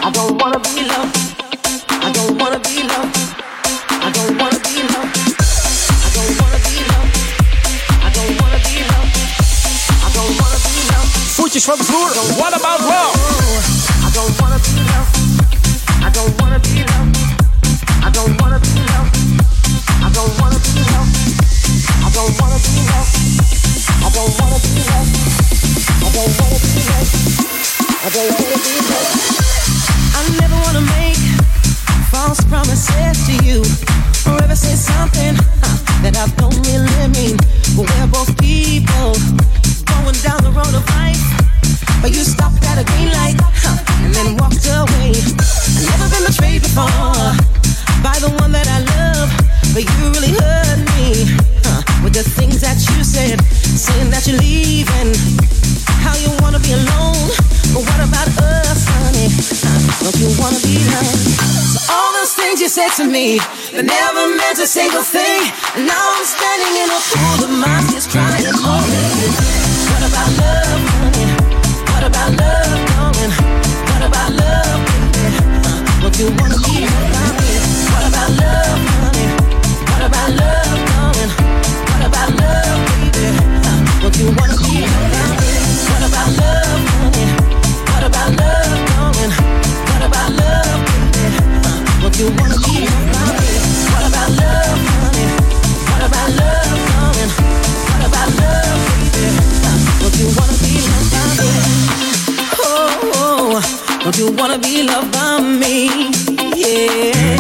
[0.02, 1.18] I don't wanna be loved.
[2.04, 3.18] I don't wanna be loved.
[4.06, 5.18] I don't wanna be loved.
[6.06, 7.18] I don't wanna be loved.
[8.06, 9.18] I don't wanna be loved.
[10.06, 11.18] I don't wanna be loved.
[11.34, 12.10] Voetjes van de vloer.
[12.38, 13.19] What about love?
[37.80, 39.14] But we're both people
[39.88, 41.22] Goin down the road of life,
[42.02, 43.40] but you stopped at a green light
[49.80, 51.24] but you really hurt me
[51.64, 55.16] huh, with the things that you said, saying that you're leaving.
[56.04, 57.32] How you wanna be alone,
[57.72, 59.32] but what about us, honey?
[60.04, 61.24] Don't you wanna be loved?
[61.72, 63.40] So all those things you said to me,
[63.72, 65.48] they never meant a single thing.
[65.80, 67.80] And now I'm standing in a pool of my
[68.60, 69.16] more than
[69.96, 71.28] What about love, honey?
[71.88, 73.34] What about love, darling?
[73.88, 75.40] What about love, baby?
[75.64, 76.59] Uh, don't you wanna
[84.10, 84.56] Don't you wanna?
[84.58, 87.30] What about love, honey?
[87.94, 89.34] What about love, darling?
[89.86, 90.82] What about love?
[91.70, 92.58] Uh, don't you wanna?
[93.94, 95.30] What about love, honey?
[95.86, 97.32] What about love, darling?
[97.86, 99.30] What about love, baby?
[99.62, 101.50] Uh, don't you wanna be loved by me?
[102.66, 103.62] Oh, oh,
[104.04, 106.10] don't you wanna be loved by me?
[106.58, 107.39] Yeah.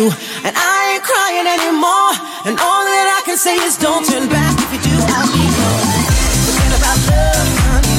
[0.00, 0.08] You,
[0.48, 2.12] and I ain't crying anymore.
[2.48, 4.56] And all that I can say is don't turn back.
[4.64, 6.08] If you do, I'll be gone.
[6.48, 7.98] Forget about love, honey.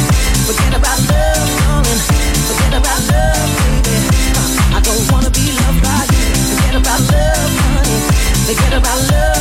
[0.50, 2.02] Forget about love, darling.
[2.50, 3.50] Forget about love,
[3.86, 3.98] baby.
[4.74, 6.26] I don't wanna be loved by you.
[6.50, 8.00] Forget about love, honey.
[8.50, 9.41] Forget about love,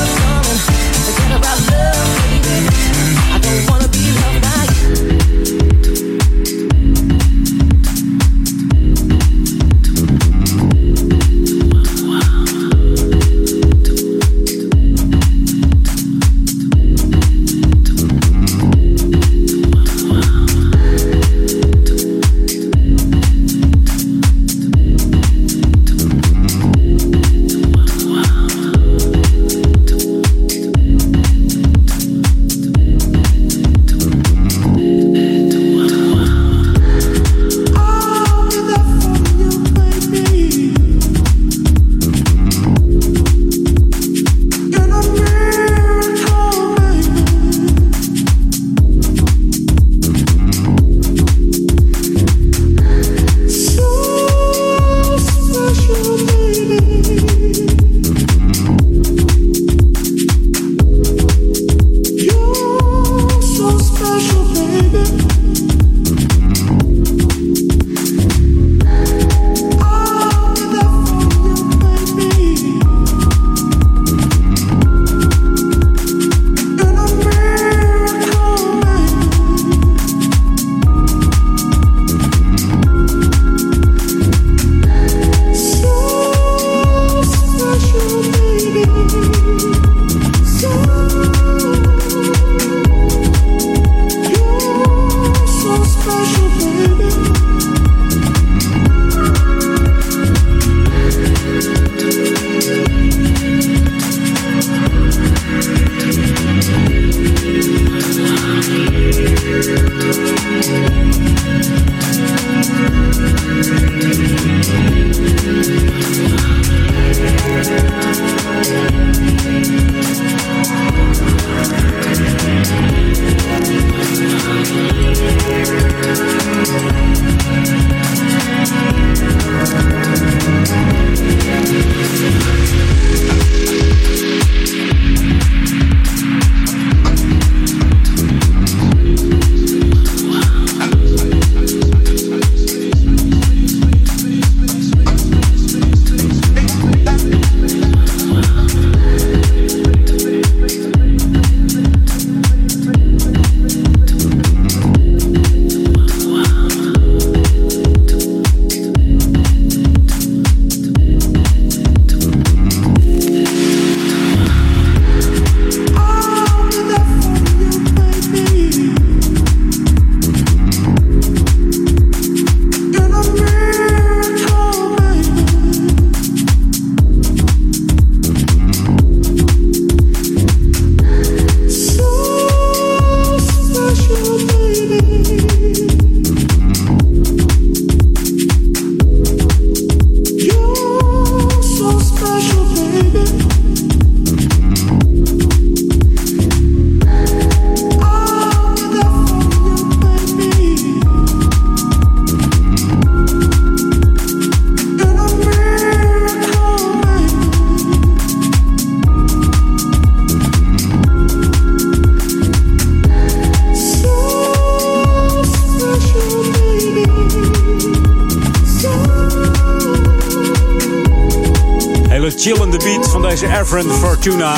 [224.22, 224.54] Fortuna.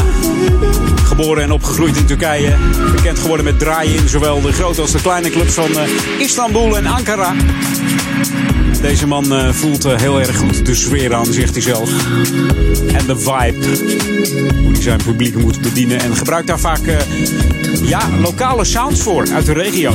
[1.04, 2.56] Geboren en opgegroeid in Turkije.
[2.94, 6.76] Bekend geworden met draaien in zowel de grote als de kleine clubs van eh, Istanbul
[6.76, 7.34] en Ankara.
[8.80, 11.90] Deze man eh, voelt eh, heel erg goed de sfeer aan, zegt hij zelf.
[12.92, 13.66] En de vibe.
[14.62, 16.00] Hoe hij zijn publiek moet bedienen.
[16.00, 16.80] En gebruikt daar vaak
[17.82, 19.92] ja, lokale sounds voor uit de regio.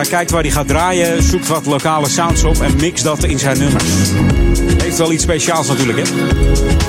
[0.00, 3.38] Hij kijkt waar hij gaat draaien, zoekt wat lokale sounds op en mixt dat in
[3.38, 3.84] zijn nummers.
[4.82, 6.14] Heeft wel iets speciaals natuurlijk, hè?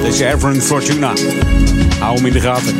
[0.03, 1.13] Deze Everett Fortuna.
[1.99, 2.75] Hou hem in de gaten.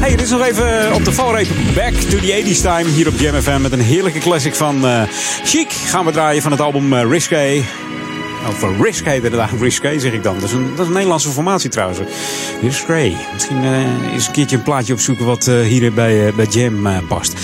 [0.00, 3.14] Hey, dit is nog even op de valreep Back to the 80s Time hier op
[3.18, 5.02] Jam FM met een heerlijke classic van uh,
[5.44, 5.72] Chic.
[5.72, 7.62] Gaan we draaien van het album uh, Risque.
[8.48, 10.34] Of uh, Risque inderdaad, Risque zeg ik dan.
[10.34, 11.98] Dat is een, dat is een Nederlandse formatie trouwens.
[12.62, 13.12] Risque.
[13.32, 17.34] Misschien uh, eens een keertje een plaatje opzoeken wat hier bij, bij Jam past.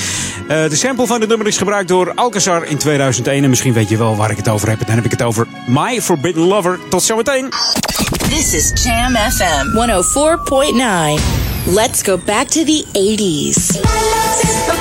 [0.48, 3.42] Uh, de sample van dit nummer is gebruikt door Alcazar in 2001.
[3.44, 4.86] En misschien weet je wel waar ik het over heb.
[4.86, 6.78] Dan heb ik het over My Forbidden Lover.
[6.88, 7.48] Tot zometeen.
[8.28, 9.66] This is Jam FM
[11.16, 11.22] 104.9.
[11.74, 14.73] Let's go back to the 80s.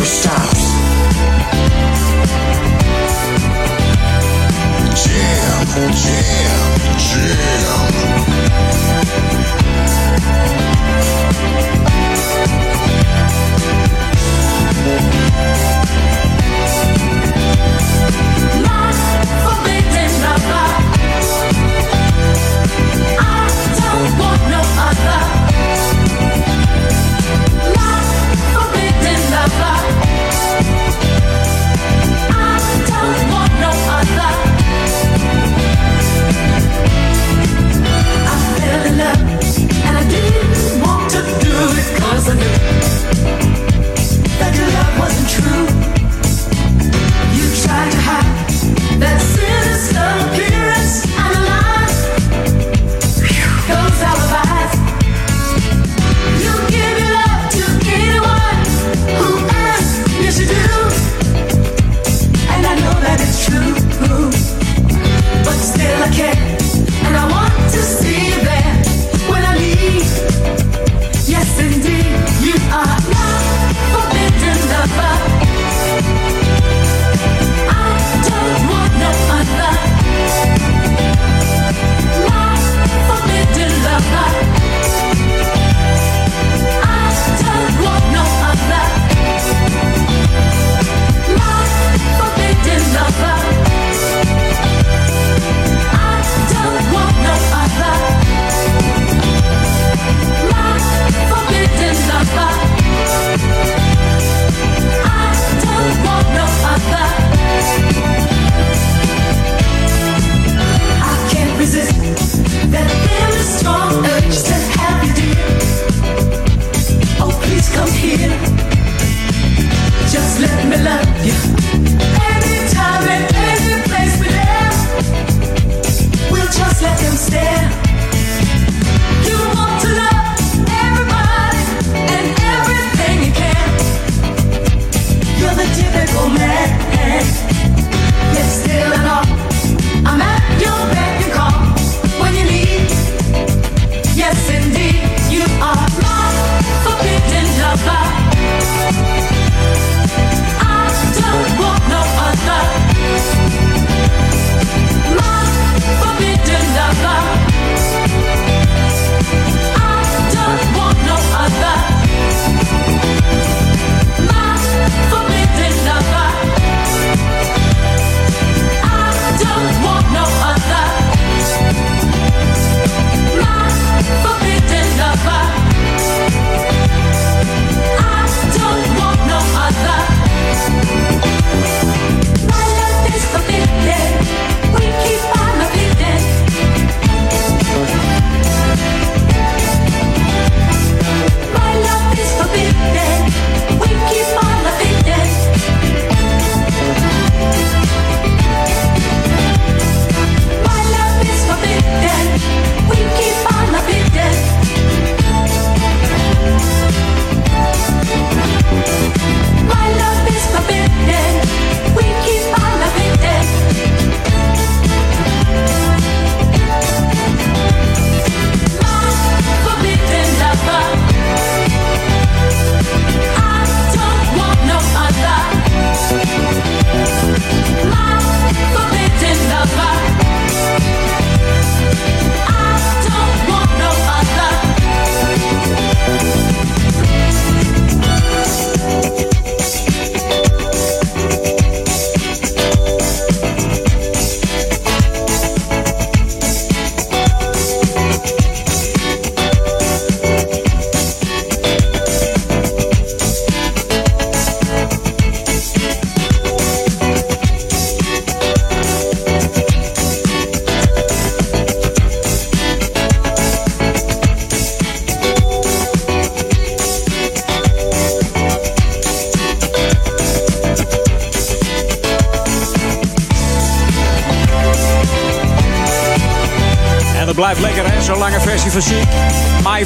[0.00, 0.72] Never stops.
[5.04, 7.59] Jam, jam, jam.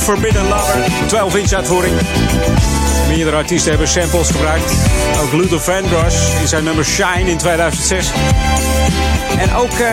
[0.05, 0.85] Forbidden Lover.
[1.07, 1.95] 12 inch uitvoering.
[3.09, 4.73] Meerdere artiesten hebben samples gebruikt.
[5.23, 8.11] Ook Luther Vandross in zijn nummer Shine in 2006.
[9.39, 9.89] En ook eh,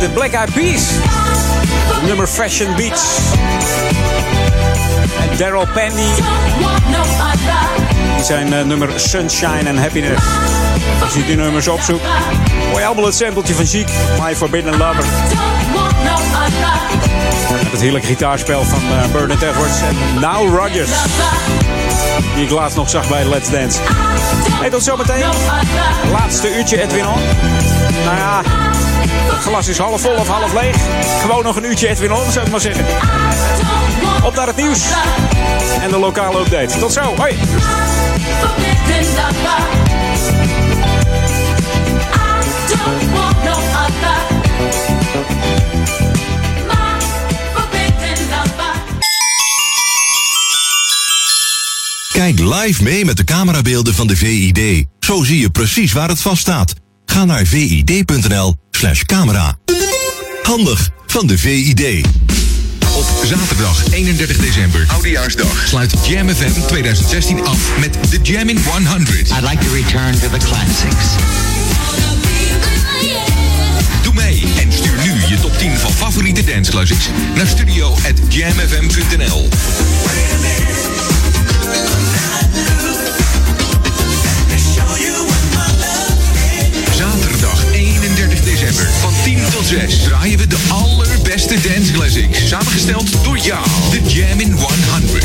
[0.00, 0.82] de Black Eyed Peas.
[2.06, 3.02] Nummer Fashion Beats.
[5.20, 6.08] En Daryl Penny.
[8.16, 10.22] In zijn eh, nummer Sunshine and Happiness.
[11.02, 12.04] Als je die nummers opzoekt,
[12.70, 13.88] hoor je allemaal het sampletje van Chic.
[14.20, 15.04] My Forbidden Lover.
[17.54, 20.90] Het heerlijke gitaarspel van uh, Bernard Edwards en Now Rogers.
[22.34, 23.78] Die ik laatst nog zag bij Let's Dance.
[24.50, 25.24] Hey, tot zometeen.
[26.12, 27.20] Laatste uurtje Edwin On.
[28.04, 28.42] Nou ja,
[29.32, 30.76] het glas is half vol of half leeg.
[31.20, 32.84] Gewoon nog een uurtje Edwin On, zou ik maar zeggen.
[34.24, 34.80] Op naar het nieuws.
[35.82, 36.78] En de lokale update.
[36.78, 37.14] Tot zo.
[37.16, 37.36] Hoi.
[52.16, 54.84] Kijk live mee met de camerabeelden van de VID.
[55.00, 56.74] Zo zie je precies waar het vast staat.
[57.04, 59.58] Ga naar vid.nl slash camera.
[60.42, 62.06] Handig van de VID.
[62.94, 69.18] Op zaterdag 31 december, Oudejaarsdag, sluit Jam FM 2016 af met de Jamming 100.
[69.18, 71.06] I'd like to return to the classics.
[74.02, 79.48] Doe mee en stuur nu je top 10 van favoriete dance classics naar studio@jamfm.nl.
[80.08, 80.45] Zaterdag
[88.60, 92.48] december van 10 tot 6 draaien we de allerbeste dance classics.
[92.48, 95.24] Samengesteld door jou, de Jam in 100.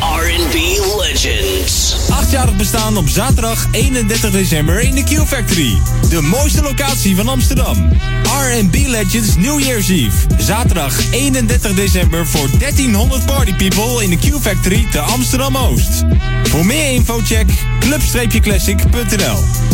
[0.00, 0.54] R&B
[0.98, 1.94] Legends.
[2.10, 5.78] Achtjarig bestaan op zaterdag 31 december in de Q Factory.
[6.08, 7.90] De mooiste locatie van Amsterdam.
[8.22, 10.16] R&B Legends New Year's Eve.
[10.38, 16.04] Zaterdag 31 december voor 1300 party people in de Q Factory te Amsterdam Oost.
[16.42, 17.46] Voor meer info check
[17.80, 19.73] club-classic.nl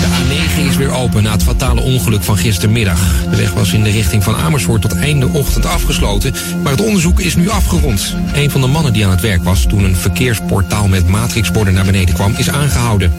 [0.00, 3.24] De A9 is weer open na het fatale ongeluk van gistermiddag.
[3.30, 7.20] De weg was in de richting van Amersfoort tot einde ochtend afgesloten, maar het onderzoek
[7.20, 8.14] is nu afgerond.
[8.32, 11.84] Een van de mannen die aan het werk was toen een verkeersportaal met matrixborden naar
[11.84, 13.12] beneden kwam, is aangehouden.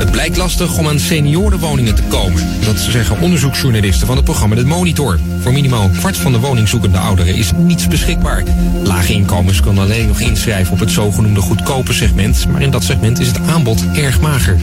[0.00, 2.46] Het blijkt lastig om aan seniorenwoningen te komen.
[2.64, 5.18] Dat zeggen onderzoeksjournalisten van het programma De Monitor.
[5.40, 8.42] Voor minimaal een kwart van de woningzoekende ouderen is niets beschikbaar.
[8.84, 13.18] Lage inkomens kunnen alleen nog inschrijven op het zogenoemde goedkope segment, maar in dat segment
[13.18, 14.58] is het aanbod erg mager.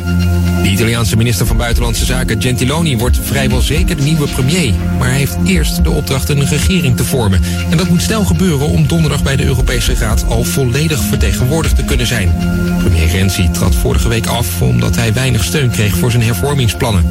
[0.64, 4.74] De Italiaanse minister van Buitenlandse Zaken Gentiloni wordt vrijwel zeker de nieuwe premier.
[5.00, 7.41] Maar hij heeft eerst de opdracht een regering te vormen.
[7.70, 11.84] En dat moet snel gebeuren om donderdag bij de Europese Raad al volledig vertegenwoordigd te
[11.84, 12.36] kunnen zijn.
[12.78, 17.06] Premier Renzi trad vorige week af omdat hij weinig steun kreeg voor zijn hervormingsplannen.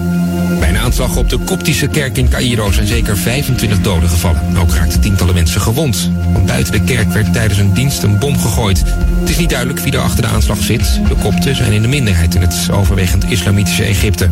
[0.59, 4.57] Bij een aanslag op de Koptische kerk in Cairo zijn zeker 25 doden gevallen.
[4.57, 6.11] Ook raakten tientallen mensen gewond.
[6.33, 8.83] Want buiten de kerk werd tijdens een dienst een bom gegooid.
[9.21, 11.01] Het is niet duidelijk wie er achter de aanslag zit.
[11.09, 14.31] De Kopten zijn in de minderheid in het overwegend islamitische Egypte.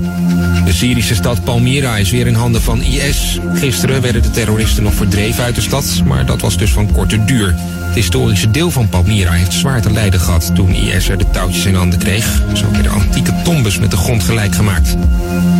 [0.64, 3.38] De Syrische stad Palmyra is weer in handen van IS.
[3.54, 7.24] Gisteren werden de terroristen nog verdreven uit de stad, maar dat was dus van korte
[7.24, 7.54] duur.
[7.94, 11.64] Het historische deel van Palmyra heeft zwaar te lijden gehad toen IS er de touwtjes
[11.64, 12.42] in handen kreeg.
[12.52, 14.94] Zo werden antieke tombes met de grond gelijk gemaakt.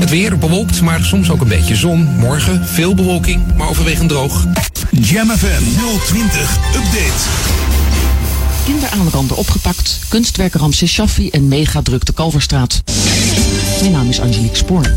[0.01, 2.03] Het weer bewolkt, maar soms ook een beetje zon.
[2.18, 4.45] Morgen veel bewolking, maar overwegend droog.
[4.91, 5.62] Jam FM
[6.07, 7.24] 020 Update.
[8.64, 12.82] Kinderaanranden opgepakt, kunstwerker Ramses Shaffi en megadruk de Kalverstraat.
[13.80, 14.95] Mijn naam is Angelique Spoor.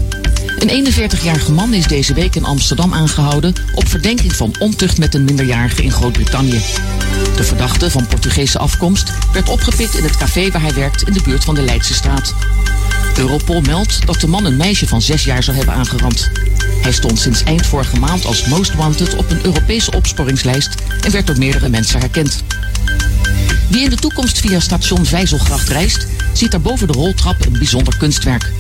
[0.58, 5.24] Een 41-jarige man is deze week in Amsterdam aangehouden op verdenking van ontucht met een
[5.24, 6.62] minderjarige in Groot-Brittannië.
[7.36, 11.22] De verdachte van Portugese afkomst werd opgepikt in het café waar hij werkt in de
[11.22, 12.34] buurt van de Leidse straat.
[13.18, 16.32] Europol meldt dat de man een meisje van zes jaar zou hebben aangerand.
[16.82, 21.28] Hij stond sinds eind vorige maand als most wanted op een Europese opsporingslijst en werd
[21.28, 22.44] door meerdere mensen herkend.
[23.70, 27.98] Wie in de toekomst via station Vijzelgracht reist, ziet daar boven de roltrap een bijzonder
[27.98, 28.52] kunstwerk.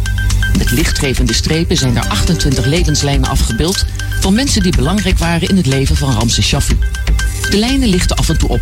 [0.57, 3.85] Met lichtgevende strepen zijn daar 28 levenslijnen afgebeeld
[4.19, 6.77] van mensen die belangrijk waren in het leven van Ramses Shaffi.
[7.49, 8.61] De lijnen lichten af en toe op.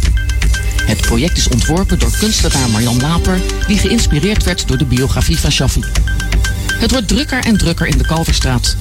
[0.86, 5.52] Het project is ontworpen door kunstenaar Marjan Laper, die geïnspireerd werd door de biografie van
[5.52, 5.82] Shaffi.
[6.78, 8.76] Het wordt drukker en drukker in de Kalverstraat.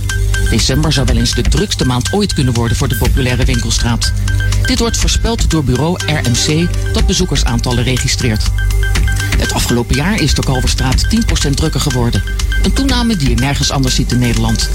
[0.50, 4.12] December zou wel eens de drukste maand ooit kunnen worden voor de populaire winkelstraat.
[4.62, 8.50] Dit wordt voorspeld door bureau RMC dat bezoekersaantallen registreert.
[9.38, 11.06] Het afgelopen jaar is de Kalverstraat
[11.46, 12.22] 10% drukker geworden.
[12.62, 14.70] Een toename die je nergens anders ziet in Nederland.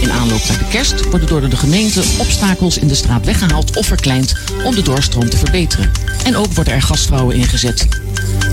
[0.00, 3.86] In aanloop naar de kerst worden door de gemeente obstakels in de straat weggehaald of
[3.86, 4.34] verkleind
[4.64, 5.90] om de doorstroom te verbeteren.
[6.24, 7.88] En ook worden er gastvrouwen ingezet.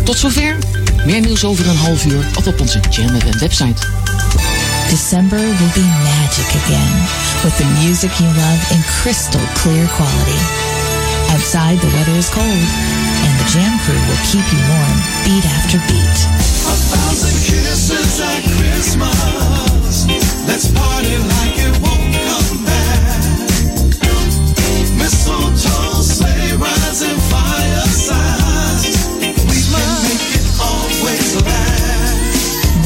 [0.04, 0.58] Tot zover.
[1.06, 4.01] Meer nieuws over een half uur of op onze Jam FM website.
[4.92, 6.96] December will be magic again
[7.48, 10.36] with the music you love in crystal clear quality.
[11.32, 15.80] Outside, the weather is cold, and the Jam crew will keep you warm beat after
[15.88, 16.20] beat.
[16.68, 20.12] A thousand kisses at Christmas.
[20.46, 22.41] Let's party like it won't come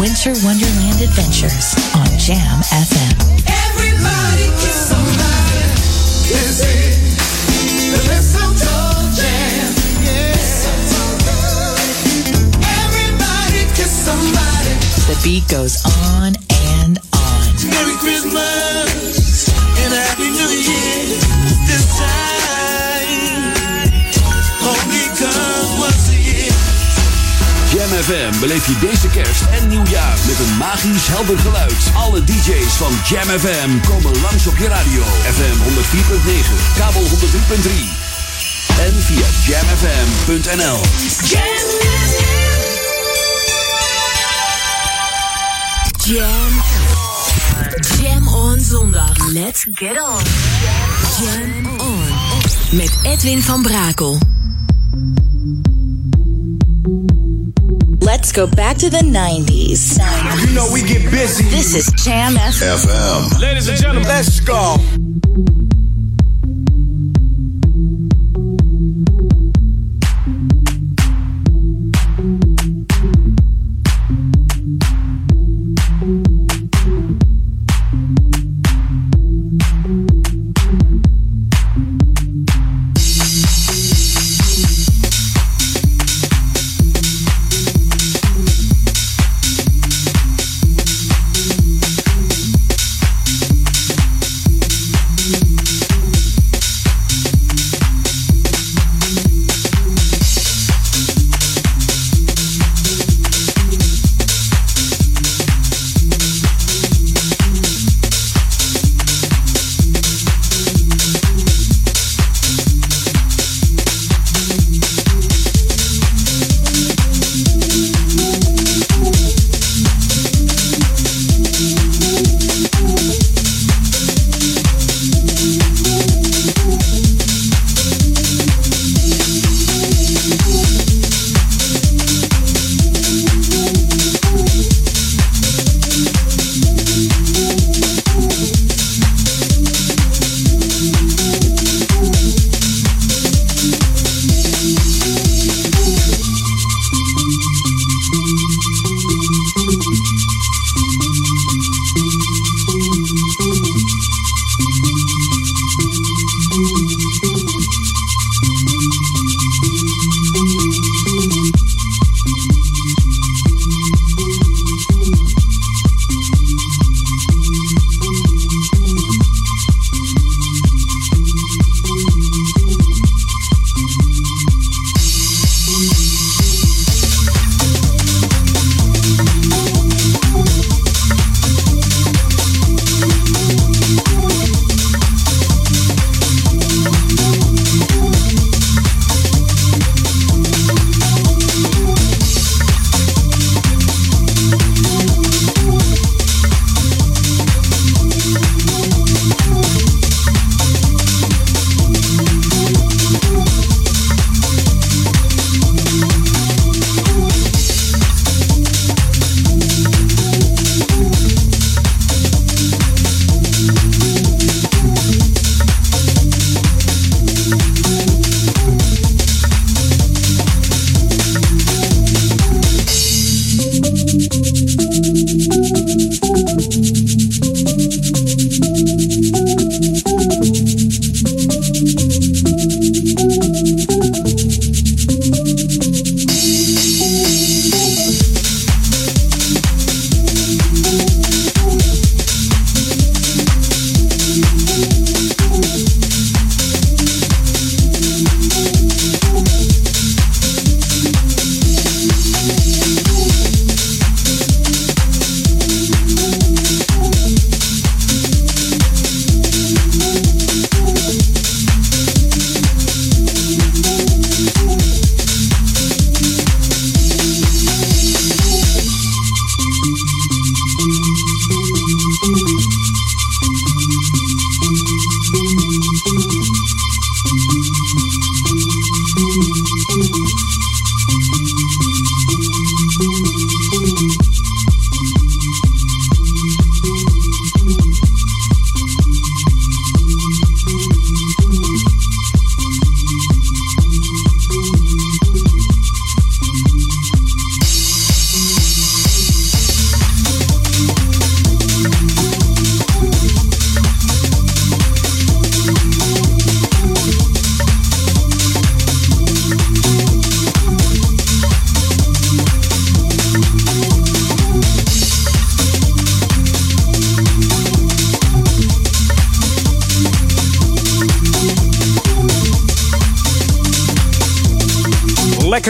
[0.06, 3.18] Winter Wonderland Adventures on Jam FM.
[3.50, 5.66] Everybody kiss somebody.
[7.90, 9.74] The mistletoe jam.
[12.86, 14.78] Everybody kiss somebody.
[15.10, 15.84] The beat goes
[16.14, 16.36] on
[16.78, 17.70] and on.
[17.72, 18.55] Merry Christmas
[28.04, 31.92] FM beleef je deze kerst en nieuwjaar met een magisch helder geluid.
[31.96, 35.02] Alle DJ's van Jam FM komen langs op je radio.
[35.36, 38.16] FM 104.9, kabel 103.3
[38.80, 40.80] en via jamfm.nl.
[46.04, 46.62] Jam.
[48.02, 49.28] Jam on zondag.
[49.32, 50.22] Let's get on.
[51.20, 52.78] Jam on.
[52.78, 54.35] Met Edwin van Brakel.
[58.26, 60.00] Let's go back to the 90s.
[60.40, 61.44] You know we get busy.
[61.44, 62.88] This is Jam FM.
[62.88, 63.40] FM.
[63.40, 64.78] Ladies and gentlemen, let's go.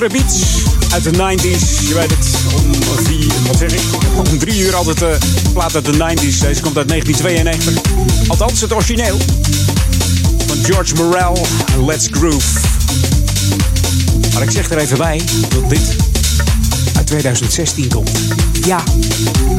[0.02, 0.24] Lekkere
[0.94, 1.88] uit de 90s.
[1.88, 2.74] Je weet het, om
[3.06, 3.82] vier, wat zeg ik?
[4.18, 5.10] Om drie uur altijd uh,
[5.54, 6.40] plaat uit de 90s.
[6.40, 8.28] Deze komt uit 1992.
[8.28, 9.18] Althans, het origineel.
[10.48, 11.46] Van George Morel,
[11.86, 12.60] Let's Groove.
[14.34, 15.96] Maar ik zeg er even bij dat dit
[16.96, 18.12] uit 2016 komt.
[18.66, 18.84] Ja,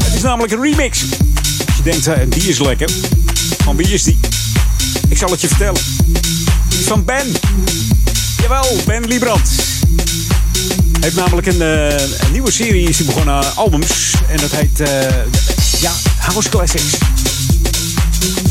[0.03, 1.03] het is namelijk een remix.
[1.67, 2.89] Als je denkt, uh, die is lekker.
[3.63, 4.19] Van wie is die?
[5.09, 5.81] Ik zal het je vertellen.
[6.69, 7.31] Die van Ben.
[8.41, 9.66] Jawel, Ben Liebrand.
[10.99, 14.13] Heeft namelijk een, uh, een, nieuwe serie is begonnen, albums.
[14.27, 14.87] En dat heet, uh,
[15.81, 16.93] ja, House Classics.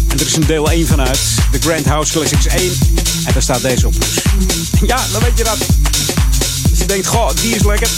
[0.08, 1.18] En er is een deel 1 vanuit.
[1.50, 2.72] De Grand House Classics 1.
[3.24, 3.94] En daar staat deze op.
[4.00, 4.22] Dus
[4.90, 5.58] ja, dan weet je dat.
[6.70, 7.88] Als je denkt, goh, die is lekker.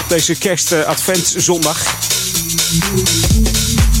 [0.00, 1.84] Op deze kerst-adventszondag.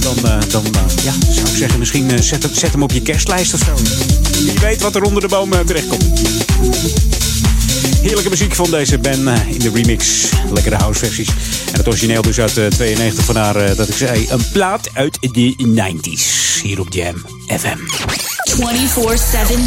[0.00, 0.64] dan, uh, dan
[1.02, 3.74] ja, zou ik zeggen, misschien zet, hem, zet hem op je kerstlijst of zo.
[4.44, 6.04] Wie weet wat er onder de boom terechtkomt.
[8.06, 10.30] Heerlijke muziek van deze band in de remix.
[10.52, 11.28] Lekkere houseversies.
[11.72, 15.54] En het origineel dus uit 92 vandaar uh, dat ik zei een plaat uit de
[15.58, 16.62] 90s.
[16.62, 17.14] Hier op Jam
[17.46, 17.76] FM.
[18.48, 18.58] 24-7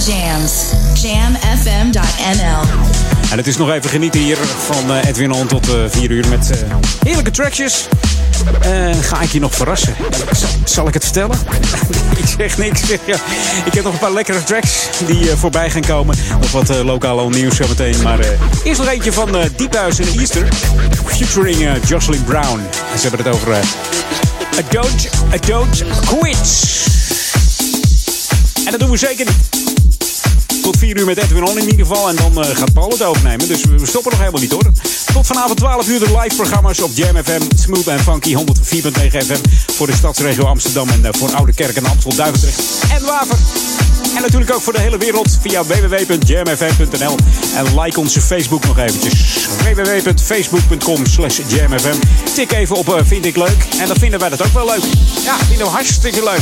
[0.07, 0.53] Jams.
[1.01, 2.61] Jamfm.nl
[3.31, 6.65] En het is nog even genieten hier van Edwin On tot 4 uh, uur met
[7.03, 7.87] heerlijke trackjes.
[9.01, 9.95] Ga ik je nog verrassen?
[10.63, 11.37] Zal, ik het vertellen?
[12.23, 12.81] ik zeg niks.
[13.65, 16.15] Ik heb nog een paar lekkere tracks die voorbij gaan komen.
[16.41, 18.01] Nog wat lokaal nieuws zometeen.
[18.01, 18.19] Maar
[18.63, 20.47] eerst nog eentje van Diephuis en Easter.
[21.05, 22.59] Featuring Jocelyn Brown.
[22.93, 26.87] En ze hebben het over A Don't, a don't Quit.
[28.65, 29.78] En dat doen we zeker niet.
[30.69, 32.09] Tot 4 uur met Edwin On in ieder geval.
[32.09, 33.47] En dan uh, gaat Paul het overnemen.
[33.47, 34.63] Dus we stoppen nog helemaal niet hoor.
[35.13, 37.41] Tot vanavond 12 uur de live programma's op Jam FM.
[37.55, 38.41] Smooth en Funky 104.9
[39.07, 39.37] FM.
[39.67, 40.89] Voor de stadsregio Amsterdam.
[40.89, 42.59] En uh, voor Oude Kerk en Amstel, Duivendrecht
[42.91, 43.37] en Waver.
[44.15, 47.15] En natuurlijk ook voor de hele wereld via www.jamfm.nl.
[47.55, 49.47] En like onze Facebook nog eventjes.
[49.57, 51.99] www.facebook.com slash jamfm.
[52.33, 53.65] Tik even op uh, vind ik leuk.
[53.79, 54.83] En dan vinden wij dat ook wel leuk.
[55.23, 56.41] Ja, vinden we hartstikke leuk.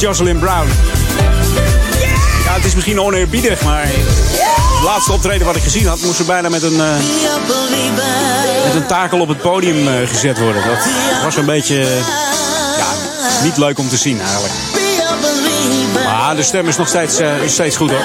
[0.00, 0.68] Jocelyn Brown.
[2.44, 6.24] Ja, het is misschien oneerbiedig, maar het laatste optreden wat ik gezien had, moest ze
[6.24, 6.96] bijna met een, eh,
[8.64, 10.62] met een takel op het podium eh, gezet worden.
[10.64, 11.76] Dat was een beetje
[12.78, 12.86] ja,
[13.42, 14.52] niet leuk om te zien eigenlijk.
[16.04, 18.04] Maar de stem is nog steeds, eh, is steeds goed hoor.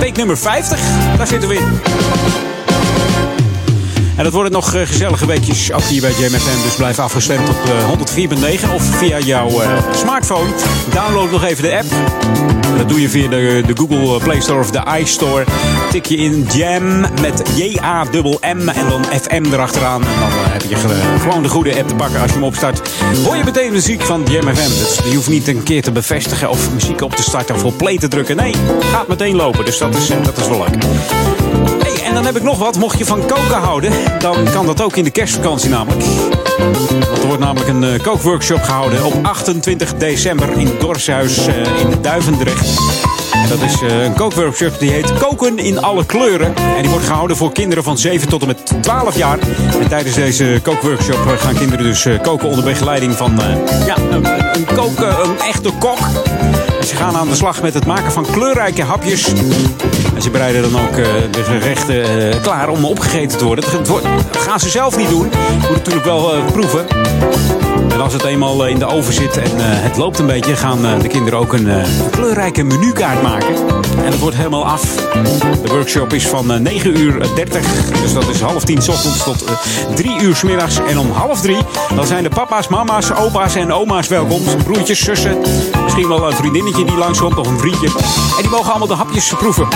[0.00, 0.80] week nummer 50,
[1.16, 2.53] daar zitten we in.
[4.16, 6.62] En dat worden nog eh, gezellige weekjes ook hier bij JMFM.
[6.62, 10.48] Dus blijf afgestemd op eh, 104.9 of via jouw eh, smartphone.
[10.92, 11.84] Download nog even de app.
[12.78, 15.44] Dat doe je via de, de Google Play Store of de iStore.
[15.90, 20.02] Tik je in Jam met J-A-M-M en dan FM erachteraan.
[20.02, 22.44] En dan eh, heb je ge- gewoon de goede app te pakken als je hem
[22.46, 22.80] opstart.
[23.24, 24.78] Hoor je meteen muziek van Jam FM.
[24.78, 27.78] Dus je hoeft niet een keer te bevestigen of muziek op te starten of op
[27.78, 28.36] play te drukken.
[28.36, 28.54] Nee,
[28.92, 29.64] gaat meteen lopen.
[29.64, 30.82] Dus dat is, eh, dat is wel leuk.
[32.14, 32.78] En dan heb ik nog wat.
[32.78, 36.04] Mocht je van koken houden, dan kan dat ook in de kerstvakantie namelijk.
[37.08, 41.56] Want er wordt namelijk een eh, kookworkshop gehouden op 28 december in het Dorpshuis eh,
[41.56, 42.78] in Duivendrecht.
[43.32, 46.54] En dat is eh, een kookworkshop die heet Koken in alle kleuren.
[46.56, 49.38] En die wordt gehouden voor kinderen van 7 tot en met 12 jaar.
[49.80, 53.40] En tijdens deze kookworkshop gaan kinderen dus koken onder begeleiding van
[53.86, 54.24] ja, een,
[54.56, 55.98] een, kook, eh, een echte kok.
[56.94, 59.32] Ze gaan aan de slag met het maken van kleurrijke hapjes.
[60.14, 63.64] En ze bereiden dan ook eh, de gerechten eh, klaar om opgegeten te worden.
[64.32, 65.30] Dat gaan ze zelf niet doen.
[65.60, 66.86] Moet natuurlijk wel eh, proeven.
[67.94, 70.56] En als het eenmaal eh, in de oven zit en eh, het loopt een beetje,
[70.56, 71.68] gaan eh, de kinderen ook een
[72.10, 73.56] kleurrijke menukaart maken.
[74.04, 74.94] En dat wordt helemaal af.
[75.62, 79.22] De workshop is van eh, 9 uur 30, dus dat is half tien 's ochtends
[79.22, 79.54] tot eh,
[79.94, 80.78] 3 uur 's middags.
[80.88, 81.58] En om half drie,
[81.94, 84.42] dan zijn de papa's, mama's, opa's en oma's welkom.
[84.64, 85.38] Broertjes, zussen,
[85.82, 87.86] misschien wel een vriendinnetje die langskomt of een vriendje.
[88.36, 89.68] En die mogen allemaal de hapjes proeven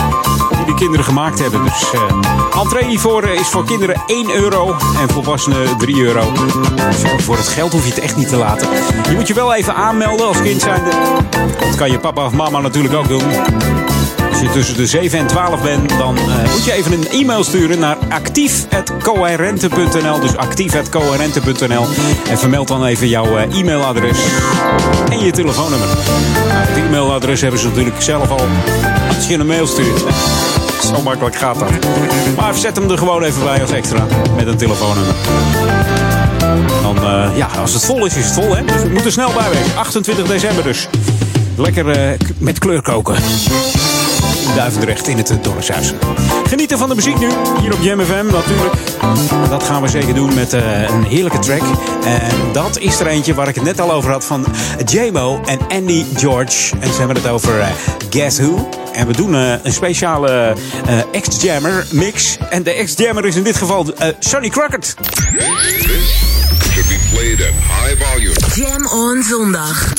[0.59, 1.63] die de kinderen gemaakt hebben.
[1.63, 6.33] Dus eh entree hiervoor eh, is voor kinderen 1 euro en volwassenen 3 euro.
[6.33, 8.69] Dus voor het geld hoef je het echt niet te laten.
[9.09, 10.91] Je moet je wel even aanmelden als kind zijnde.
[11.61, 13.23] Dat kan je papa of mama natuurlijk ook doen.
[14.39, 17.45] Als je tussen de 7 en 12 bent, dan eh, moet je even een e-mail
[17.45, 20.21] sturen naar actief.coherente.nl.
[20.21, 21.87] Dus actief.coherente.nl.
[22.29, 24.19] En vermeld dan even jouw eh, e-mailadres
[25.11, 25.89] en je telefoonnummer.
[25.89, 25.99] Nou,
[26.51, 28.41] het e-mailadres hebben ze natuurlijk zelf al
[29.17, 30.05] als je een mail stuurt.
[30.83, 31.71] Zo makkelijk gaat dat.
[32.37, 34.07] Maar zet hem er gewoon even bij als extra
[34.37, 35.15] met een telefoonnummer.
[36.83, 38.57] Dan, eh, ja, als het vol is, is het vol.
[38.57, 38.65] Hè?
[38.65, 39.77] Dus we moeten snel bij wezen.
[39.77, 40.89] 28 december dus.
[41.57, 43.17] Lekker met kleur koken.
[44.49, 45.93] In Duivendrecht in het Dorpshuis.
[46.47, 47.29] Genieten van de muziek nu,
[47.61, 48.75] hier op Jam FM natuurlijk.
[49.49, 51.63] Dat gaan we zeker doen met eh, een heerlijke track.
[52.05, 54.47] En dat is er eentje waar ik het net al over had van
[54.85, 56.77] J-Mo en Andy George.
[56.81, 57.69] En ze hebben het over eh,
[58.11, 58.69] Guess Who.
[58.99, 60.57] En we doen eh, een speciale
[60.87, 62.37] eh, X-Jammer mix.
[62.51, 64.95] En de X-Jammer is in dit geval eh, Sonny Crockett.
[66.73, 68.35] Should be played at high volume.
[68.55, 69.93] Jam on zondag.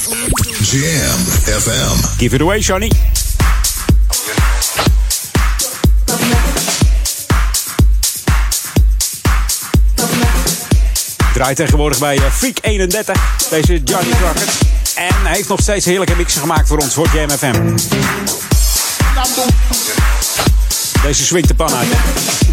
[0.62, 1.20] Jam
[1.60, 2.18] FM.
[2.18, 2.92] Give it away, Sonny.
[11.40, 13.48] Draait tegenwoordig bij eh, Freak 31.
[13.50, 14.58] Deze Johnny Crockett.
[14.96, 17.78] En hij heeft nog steeds heerlijke mixen gemaakt voor ons, voor Jam FM.
[21.02, 21.88] Deze swingt de pan uit.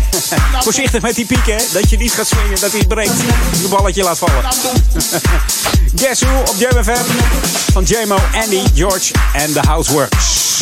[0.65, 1.73] Voorzichtig met die piek.
[1.73, 3.21] Dat je niet gaat swingen, dat hij breekt.
[3.61, 4.45] Je balletje laat vallen.
[6.01, 7.05] Guess Who op Jam FM.
[7.73, 10.55] Van JMO, Andy, George en The Houseworks.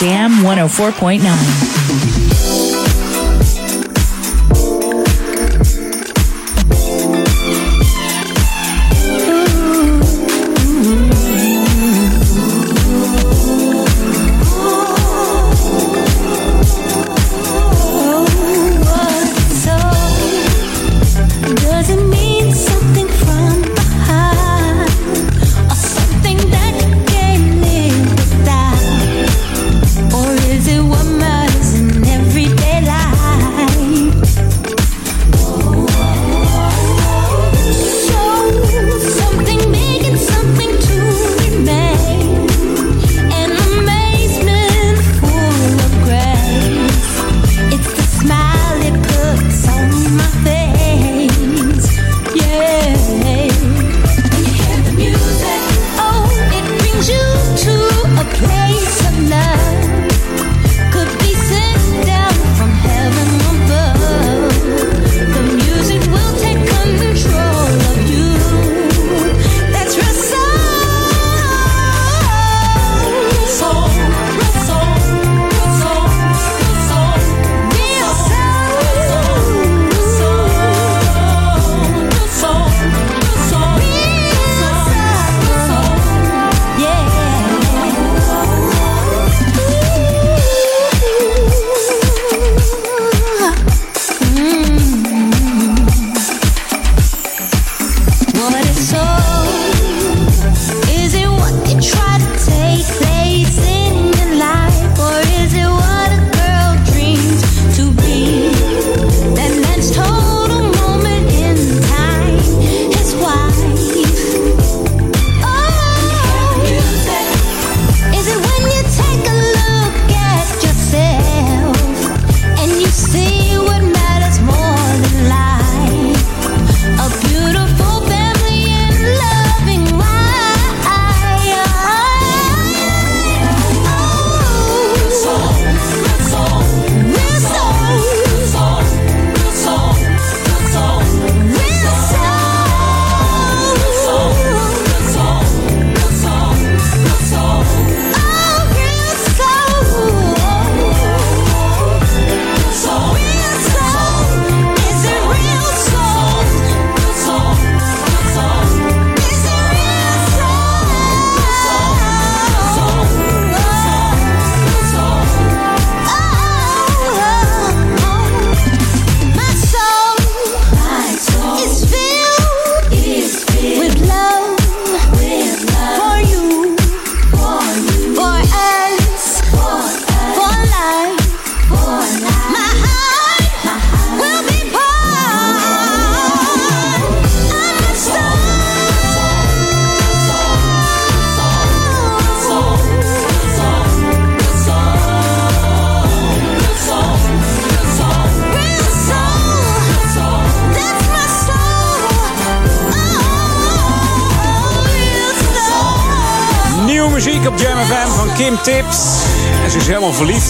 [0.00, 2.09] Jam 104.9.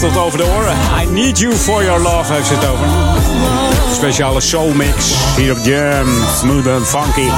[0.01, 0.75] tot over de oren.
[1.01, 2.87] I need you for your love heeft ze het over.
[3.93, 6.07] Speciale soul mix hier op Jam.
[6.37, 7.29] Smooth and funky.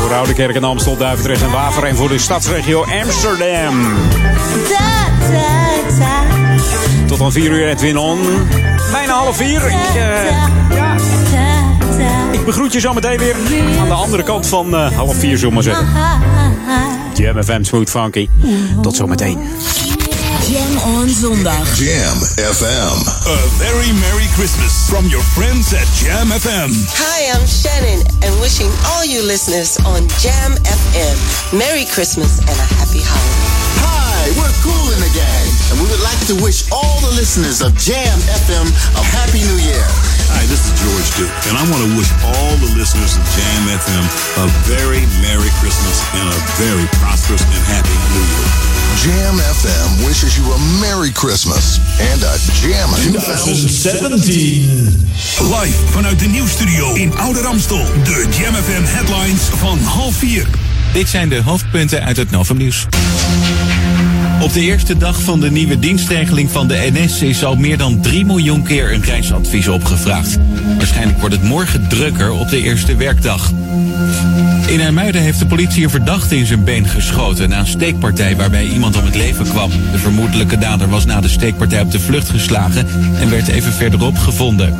[0.00, 1.84] Voor Oude Kerk en Amstel, Duivendrecht en Waver.
[1.84, 3.86] En voor de stadsregio Amsterdam.
[7.06, 8.18] Tot aan 4 uur Edwin On.
[8.92, 9.48] Bijna half 4.
[9.48, 10.30] Ik, eh,
[10.76, 10.96] ja.
[12.32, 13.36] Ik begroet je zo meteen weer
[13.80, 15.86] aan de andere kant van eh, half 4, zullen we maar zeggen.
[17.14, 18.28] Jam FM Smooth Funky.
[18.82, 19.38] Tot zometeen.
[20.84, 21.64] Jam on zondag.
[21.76, 22.98] Jam FM.
[23.24, 26.68] A very Merry Christmas from your friends at Jam FM.
[27.00, 31.16] Hi, I'm Shannon, and wishing all you listeners on Jam FM
[31.56, 33.48] Merry Christmas and a happy holiday.
[33.80, 37.64] Hi, we're Cool in the Gang, and we would like to wish all the listeners
[37.64, 38.68] of Jam FM
[39.00, 39.88] a Happy New Year.
[40.36, 43.60] Hi, this is George Duke, and I want to wish all the listeners of Jam
[43.72, 44.04] FM
[44.36, 48.73] a very Merry Christmas and a very prosperous and happy New Year.
[49.02, 51.78] Jam FM wishes you a Merry Christmas
[52.12, 54.68] and a Jam 2017.
[55.40, 57.84] Live vanuit de nieuwsstudio in Ouder Amstel.
[58.04, 60.46] De Jam FM headlines van half 4.
[60.92, 62.86] Dit zijn de hoofdpunten uit het Novum Nieuws.
[64.40, 68.00] Op de eerste dag van de nieuwe dienstregeling van de NS is al meer dan
[68.00, 70.38] 3 miljoen keer een reisadvies opgevraagd.
[70.76, 73.52] Waarschijnlijk wordt het morgen drukker op de eerste werkdag.
[74.66, 78.64] In IJmuiden heeft de politie een verdachte in zijn been geschoten na een steekpartij waarbij
[78.64, 79.70] iemand om het leven kwam.
[79.92, 82.86] De vermoedelijke dader was na de steekpartij op de vlucht geslagen
[83.20, 84.76] en werd even verderop gevonden.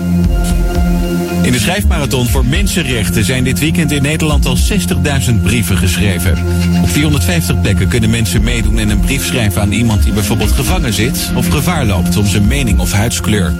[1.42, 6.38] In de schrijfmarathon voor mensenrechten zijn dit weekend in Nederland al 60.000 brieven geschreven.
[6.82, 10.92] Op 450 plekken kunnen mensen meedoen en een brief schrijven aan iemand die bijvoorbeeld gevangen
[10.92, 13.52] zit of gevaar loopt om zijn mening of huidskleur.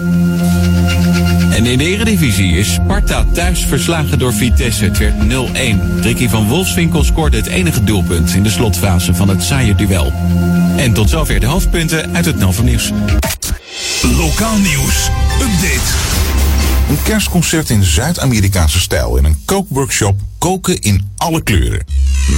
[1.55, 4.85] En in de Eredivisie is Sparta thuis verslagen door Vitesse.
[4.85, 6.01] Het werd 0-1.
[6.01, 10.13] Ricky van Wolfswinkel scoorde het enige doelpunt in de slotfase van het saaie duel.
[10.77, 12.91] En tot zover de hoofdpunten uit het Novum Nieuws.
[14.03, 15.09] Lokaal nieuws.
[15.41, 15.93] Update.
[16.89, 21.87] Een kerstconcert in Zuid-Amerikaanse stijl in een kookworkshop Koken in alle kleuren.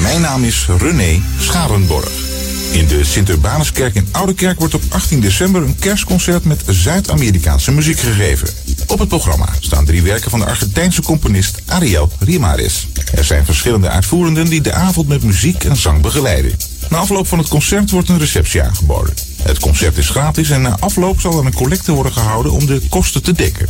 [0.03, 2.11] Mijn naam is René Scharenborg.
[2.73, 8.49] In de Sint-Urbanuskerk in Oudekerk wordt op 18 december een kerstconcert met Zuid-Amerikaanse muziek gegeven.
[8.87, 12.87] Op het programma staan drie werken van de Argentijnse componist Ariel Rimares.
[13.15, 16.57] Er zijn verschillende uitvoerenden die de avond met muziek en zang begeleiden.
[16.91, 19.15] Na afloop van het concert wordt een receptie aangeboden.
[19.43, 22.83] Het concert is gratis en na afloop zal er een collecte worden gehouden om de
[22.89, 23.69] kosten te dekken.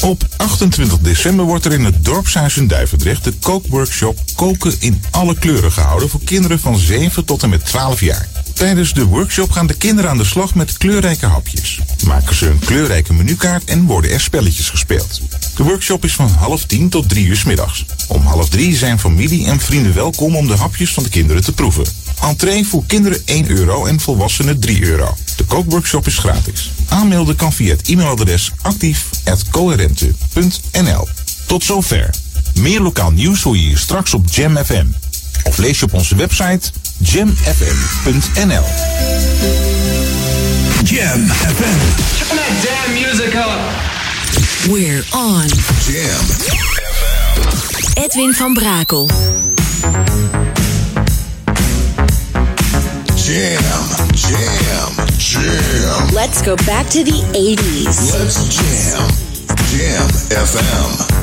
[0.00, 5.38] Op 28 december wordt er in het dorpshuis in Duivendrecht de kookworkshop Koken in alle
[5.38, 8.28] kleuren gehouden voor kinderen van 7 tot en met 12 jaar.
[8.54, 11.80] Tijdens de workshop gaan de kinderen aan de slag met kleurrijke hapjes.
[12.06, 15.20] Maken ze een kleurrijke menukaart en worden er spelletjes gespeeld.
[15.56, 17.84] De workshop is van half tien tot drie uur middags.
[18.08, 21.52] Om half drie zijn familie en vrienden welkom om de hapjes van de kinderen te
[21.52, 21.84] proeven.
[22.22, 25.16] Entree voor kinderen 1 euro en volwassenen 3 euro.
[25.36, 26.70] De kookworkshop is gratis.
[26.88, 31.08] Aanmelden kan via het e-mailadres actief.coherente.nl.
[31.46, 32.10] Tot zover.
[32.54, 34.86] Meer lokaal nieuws hoor je hier straks op Jam FM.
[35.44, 38.64] Of lees je op onze website jamfm.nl.
[40.84, 41.78] Jam FM.
[42.18, 43.58] Turn that damn music up.
[44.68, 45.48] We're on.
[45.86, 46.26] Jam.
[47.94, 49.10] Edwin van Brakel.
[53.14, 53.62] Jam.
[54.14, 54.92] Jam.
[55.16, 56.12] Jam.
[56.12, 58.12] Let's go back to the 80s.
[58.12, 59.06] Let's jam.
[59.70, 60.08] Jam
[60.46, 61.14] FM.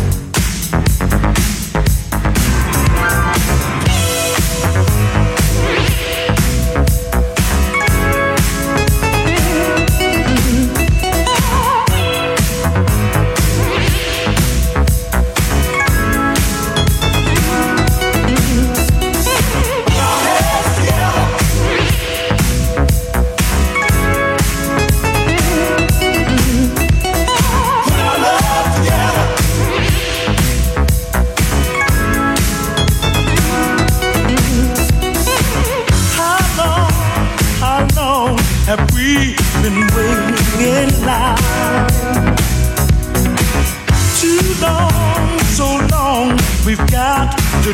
[47.61, 47.73] To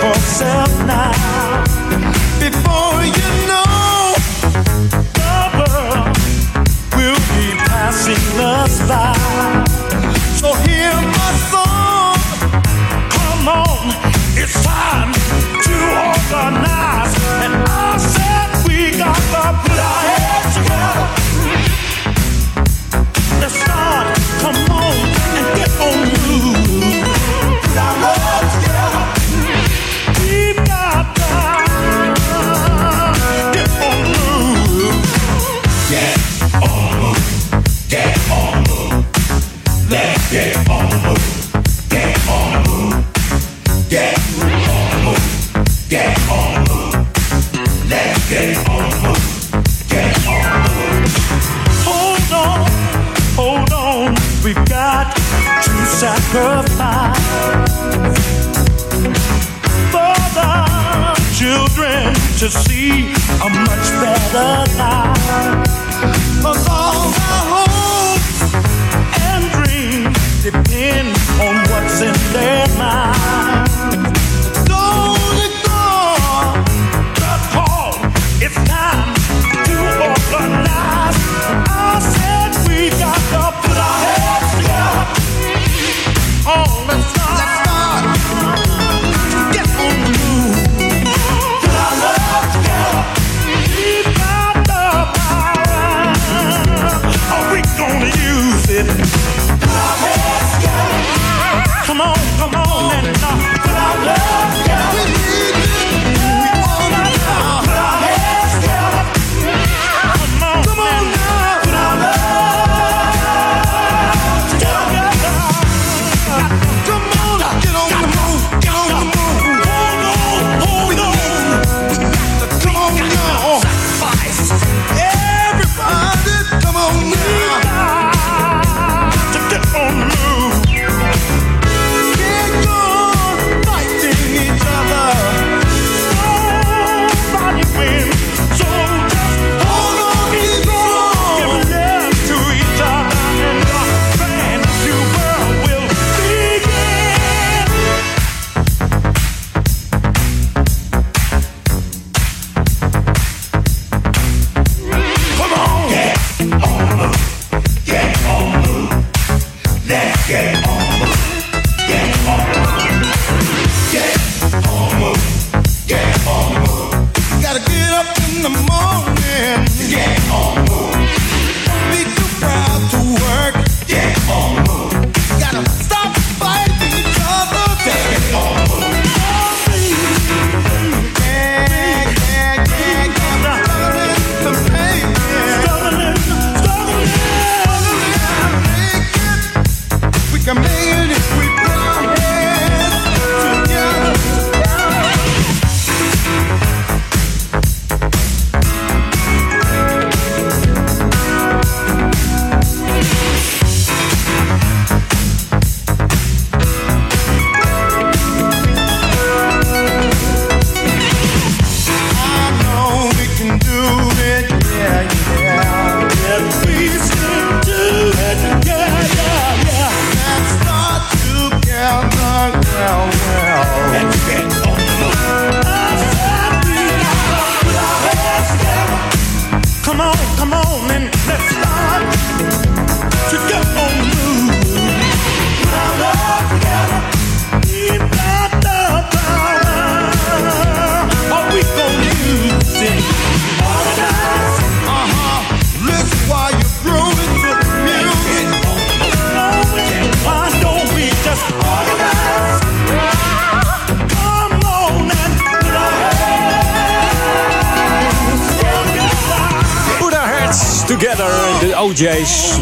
[0.00, 1.62] for self now.
[2.40, 4.14] Before you know,
[5.14, 6.16] the world
[6.96, 9.14] will be passing us by.
[10.40, 12.18] So hear my song.
[13.14, 13.94] Come on,
[14.36, 15.12] it's time
[15.66, 15.74] to
[16.10, 17.14] organize.
[17.44, 18.57] And I said.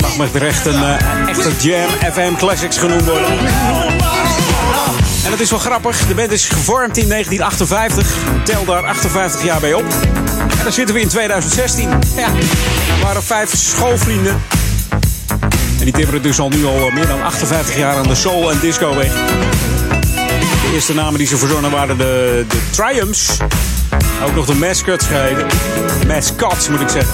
[0.01, 3.31] Mag met recht een eh, echte Jam FM Classics genoemd worden.
[5.25, 6.07] En het is wel grappig.
[6.07, 8.17] De band is gevormd in 1958.
[8.45, 9.85] Tel daar 58 jaar bij op.
[10.59, 11.89] En dan zitten we in 2016.
[12.17, 12.29] Ja,
[12.97, 14.43] er waren vijf schoolvrienden.
[15.79, 18.59] En die timmeren dus al nu al meer dan 58 jaar aan de soul en
[18.61, 19.13] disco weg.
[20.63, 23.37] De eerste namen die ze verzonnen waren de, de Triumphs.
[24.27, 25.47] Ook nog de Mascots geheten.
[26.07, 27.13] Mascots moet ik zeggen.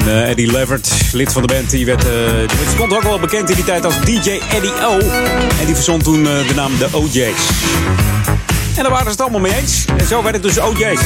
[0.00, 3.18] En eh, Eddie Levert, lid van de band, die, werd, eh, die stond ook wel
[3.18, 4.98] bekend in die tijd als DJ Eddie O.
[5.60, 7.50] En die verzond toen eh, de naam de OJ's.
[8.76, 9.84] En daar waren ze het allemaal mee eens.
[9.96, 11.00] En zo werd het dus OJ's.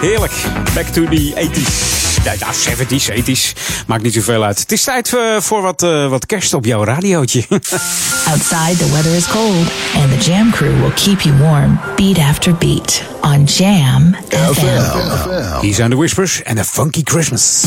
[0.00, 0.32] Heerlijk.
[0.74, 2.01] Back to the 80s.
[2.24, 3.52] Ja, ja 70s, 80s.
[3.86, 4.58] Maakt niet zoveel uit.
[4.58, 7.44] Het is tijd eh, voor wat, eh, wat kerst op jouw radiootje.
[8.30, 12.54] Outside, the weather is cold, and the Jam crew will keep you warm beat after
[12.54, 15.60] beat on Jam FM.
[15.60, 17.64] Hier zijn de Whispers en A Funky Christmas.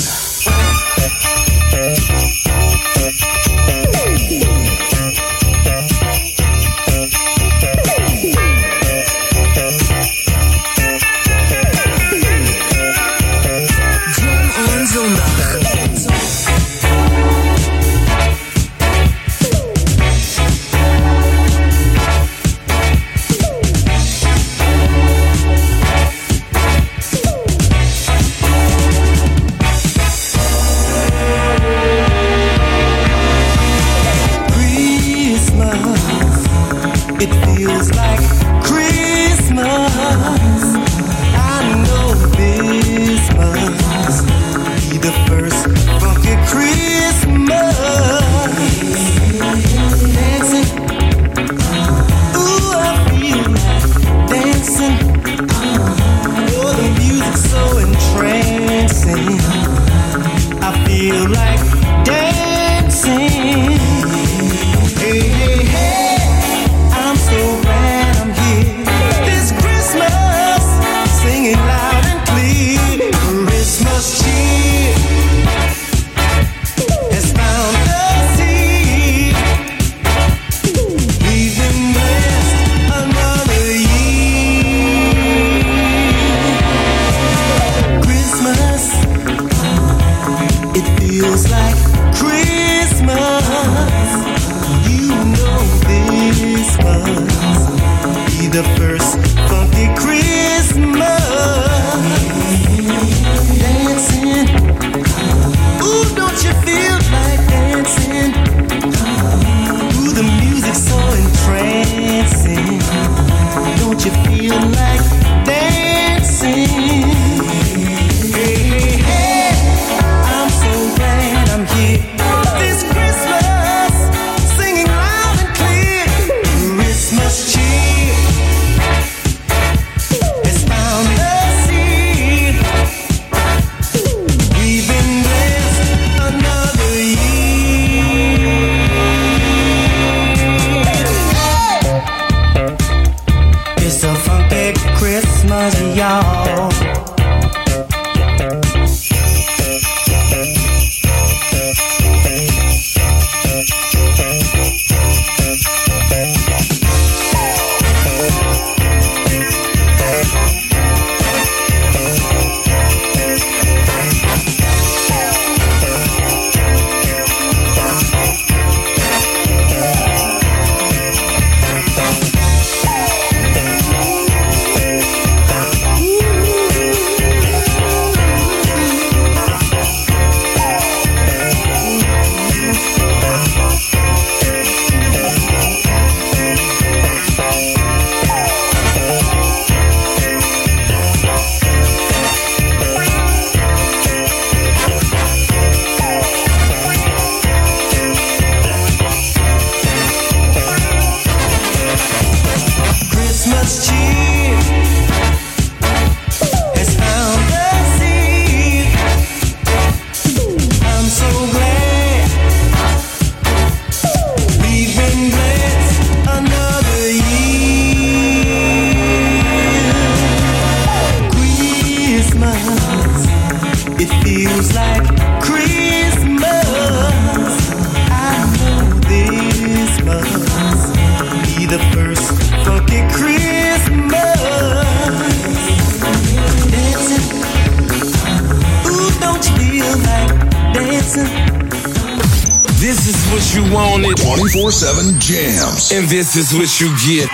[246.35, 247.29] This is what you get.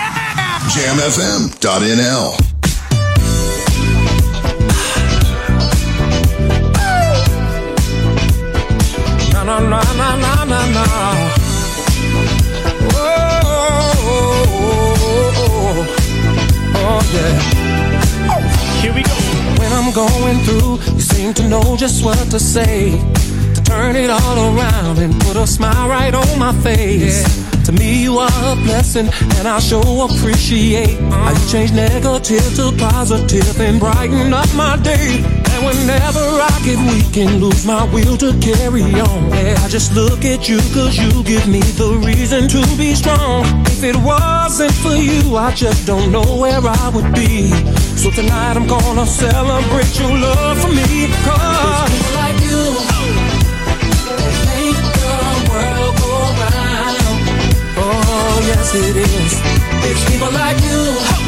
[0.70, 2.36] JamFM.nl.
[9.32, 10.84] Na na na na na na na.
[12.94, 13.10] Oh,
[13.44, 15.86] oh, oh, oh, oh,
[16.76, 17.34] oh, yeah.
[18.82, 19.14] Here we go.
[19.58, 22.92] When I'm going through, you seem to know just what to say.
[23.72, 27.24] Turn it all around and put a smile right on my face.
[27.64, 31.48] To me, you are a blessing, and I sure appreciate how you uh-huh.
[31.50, 35.24] change negative to positive and brighten up my day.
[35.52, 39.94] And whenever I get weak and lose my will to carry on, yeah, I just
[39.94, 43.44] look at you cause you give me the reason to be strong.
[43.72, 47.48] If it wasn't for you, I just don't know where I would be.
[47.96, 51.08] So tonight I'm gonna celebrate your love for me.
[51.24, 51.91] Cause
[58.62, 59.32] Yes it is.
[59.90, 60.82] It's people like you.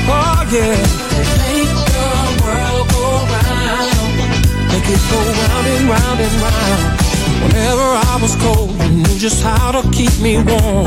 [0.06, 0.78] Oh, yeah.
[1.42, 2.06] Make the
[2.46, 4.14] world go round.
[4.70, 6.82] Make it go round and round and round.
[7.42, 10.86] Whenever I was cold, you knew just how to keep me warm.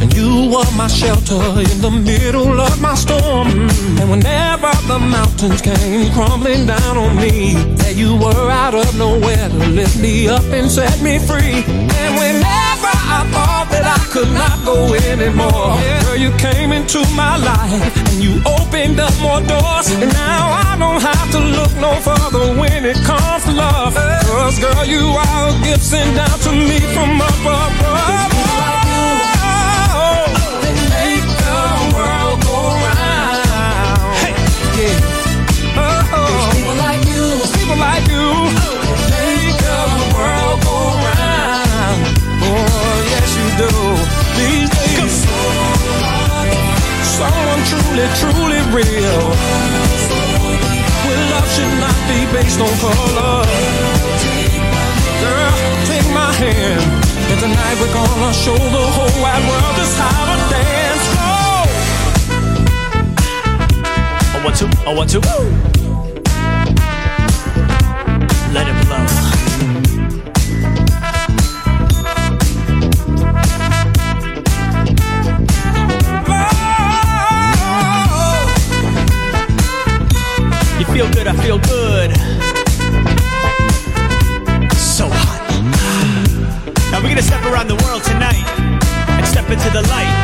[0.00, 3.68] And you were my shelter in the middle of my storm.
[4.00, 9.50] And whenever the mountains came crumbling down on me, there you were out of nowhere
[9.50, 11.60] to lift me up and set me free.
[11.68, 12.63] And whenever
[14.14, 15.74] could not go anymore,
[16.04, 19.90] girl, you came into my life and you opened up more doors.
[19.90, 23.92] And now I don't have to look no further when it comes to love.
[23.94, 28.83] Cause girl, you are a gift sent down to me from up above.
[47.94, 49.22] Truly, truly real.
[51.04, 53.44] Well, love should not be based on color.
[55.20, 55.54] Girl,
[55.86, 56.82] take my hand.
[57.30, 61.64] And tonight we're gonna show the whole wide world just how to dance slow.
[64.34, 65.20] Oh, one, two, oh, one, two.
[65.20, 65.73] Let
[81.24, 82.10] good, I feel good.
[84.76, 85.40] So hot.
[86.90, 88.44] Now we're gonna step around the world tonight
[89.08, 90.23] and step into the light.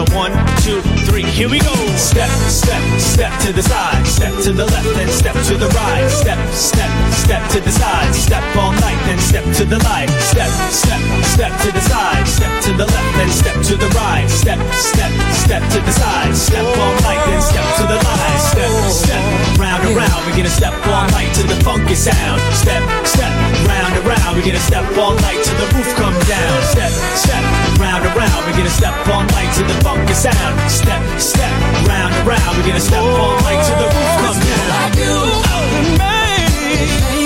[0.00, 0.32] A one,
[0.64, 1.74] two, three, here we go.
[1.94, 6.08] Step, step, step to the side, step to the left, then step to the right.
[6.08, 10.08] Step, step, step to the side, step all night, then step to the light.
[10.32, 14.26] Step, step, step to the side, step to the left, then step to the right.
[14.30, 18.40] Step, step, step to the side, step all night, then step to the light.
[18.40, 22.40] Step, step, round and round, we're gonna step all night to the funky sound.
[22.54, 23.30] Step, step,
[23.70, 26.62] round and round, we're gonna step all night till the roof come down.
[26.74, 27.42] Step, step,
[27.78, 30.54] round and round, we're gonna step all night to the funky sound.
[30.70, 31.52] Step, step,
[31.86, 34.66] round and round, we're gonna step all night till the roof come down.
[34.74, 35.16] Like you,
[35.54, 35.62] oh,
[36.02, 37.19] make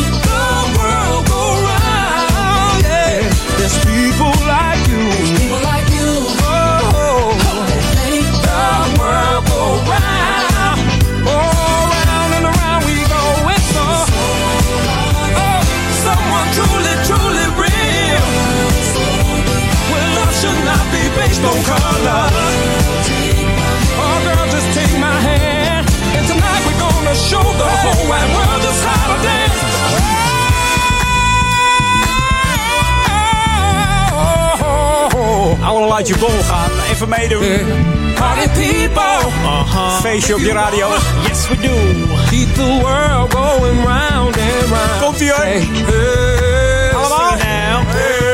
[21.17, 22.23] based on color.
[24.03, 25.87] Oh, girl, just take my hand.
[26.17, 29.61] And tonight we're gonna show the whole wide world just how to dance.
[35.65, 36.71] Oude laat je bol gaan.
[36.93, 37.67] Even meedoen.
[38.15, 39.31] Party people.
[39.43, 40.01] Uh-huh.
[40.01, 40.89] Feestje op je radio.
[41.29, 41.75] Yes, we do.
[42.31, 45.01] Keep the world going round and round.
[45.01, 45.45] Komt ie hoor.
[45.45, 45.69] Hey,
[47.39, 48.34] hey,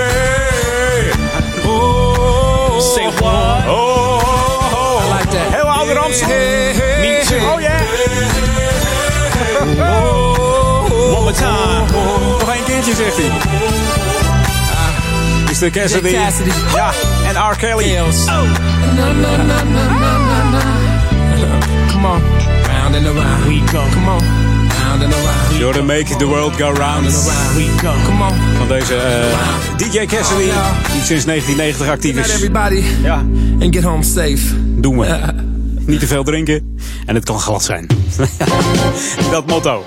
[12.96, 13.30] Keertje zegt hij.
[15.50, 16.02] Is de Cassidy.
[16.02, 16.50] Nick Cassidy.
[16.74, 16.90] Ja,
[17.26, 17.56] en R.
[17.56, 17.84] Kelly.
[17.84, 18.24] Hills.
[18.24, 18.42] Na.
[21.90, 22.22] Come on.
[22.66, 23.44] Round and around.
[23.46, 23.82] We go.
[23.92, 24.20] Come on.
[25.58, 27.12] You're to make the world go round.
[28.58, 29.36] Van deze eh,
[29.76, 30.50] DJ Cassidy,
[30.92, 32.32] die sinds 1990 actief is.
[32.34, 32.82] everybody.
[33.02, 33.24] Ja,
[33.60, 34.40] And get home safe.
[34.80, 35.18] doen we.
[35.86, 36.76] Niet te veel drinken
[37.06, 37.86] en het kan glad zijn.
[39.30, 39.84] Dat motto.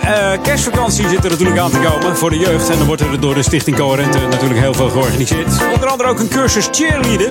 [0.00, 2.70] Eh, kerstvakantie zit er natuurlijk aan te komen voor de jeugd.
[2.70, 5.48] En dan wordt er door de Stichting Coherente natuurlijk heel veel georganiseerd.
[5.74, 7.28] Onder andere ook een cursus cheerleaden.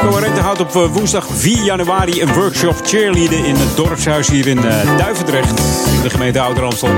[0.00, 4.64] Coherente houdt op eh, woensdag 4 januari een workshop cheerleaden in het dorpshuis hier in
[4.64, 5.60] eh, Duivendrecht.
[5.94, 6.88] In de gemeente Ouder Amstel.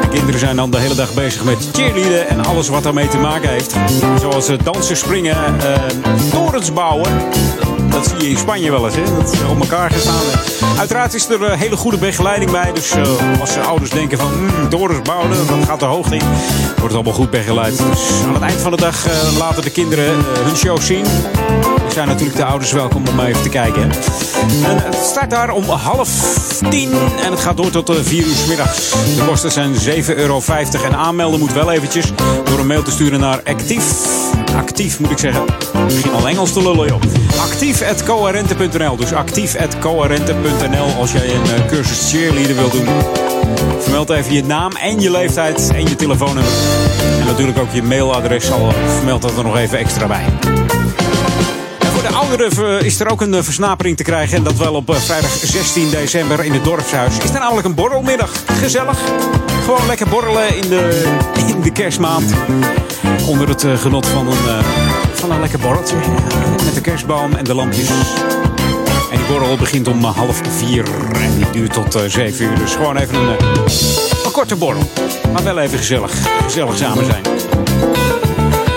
[0.00, 3.18] De kinderen zijn dan de hele dag bezig met cheerleaden en alles wat daarmee te
[3.18, 3.74] maken heeft.
[4.20, 5.82] Zoals dansen, springen, eh,
[6.30, 7.10] torens bouwen.
[7.92, 9.16] Dat zie je in Spanje wel eens, hè?
[9.16, 10.78] Dat ze op elkaar gaan staan.
[10.78, 12.72] Uiteraard is er eh, hele goede begeleiding bij.
[12.72, 16.22] Dus eh, als de ouders denken van, hmm, torens bouwen, dat gaat de hoogte in.
[16.66, 17.78] Wordt het allemaal goed begeleid.
[17.78, 21.04] Dus aan het eind van de dag eh, laten de kinderen hun show zien.
[21.86, 23.82] Er zijn natuurlijk de ouders welkom om even te kijken.
[24.64, 26.08] En het start daar om half
[26.70, 26.92] tien
[27.24, 28.90] en het gaat door tot vier uur middags.
[28.90, 30.42] De kosten zijn 7,50 euro
[30.84, 32.12] en aanmelden moet wel eventjes
[32.44, 33.84] door een mail te sturen naar actief.
[34.56, 35.44] Actief moet ik zeggen.
[35.86, 37.00] Begin al Engels te lullen, joh.
[37.40, 38.96] Actief.coherente.nl.
[38.96, 42.86] Dus actief.coherente.nl als jij een eh, cursus cheerleader wilt doen.
[43.78, 46.52] Vermeld even je naam en je leeftijd en je telefoonnummer.
[47.20, 48.50] En natuurlijk ook je mailadres.
[48.50, 50.24] Al vermeld dat er nog even extra bij.
[51.92, 54.36] Voor de ouderen is er ook een eh, versnapering te krijgen.
[54.36, 57.18] En dat wel op eh, vrijdag 16 december in het dorpshuis.
[57.18, 58.30] Is er namelijk een borrelmiddag.
[58.46, 58.98] Gezellig.
[59.64, 61.04] Gewoon lekker borrelen in de,
[61.46, 62.32] in de kerstmaand.
[63.26, 64.34] Onder het genot van een,
[65.22, 65.96] van een lekker borreltje.
[66.64, 67.88] Met de kerstboom en de lampjes.
[69.10, 70.84] En die borrel begint om eh, half vier
[71.14, 72.58] en die duurt tot eh, zeven uur.
[72.58, 73.46] Dus gewoon even een, eh,
[74.24, 74.82] een korte borrel.
[75.32, 76.12] Maar wel even gezellig.
[76.42, 77.22] Gezellig samen zijn.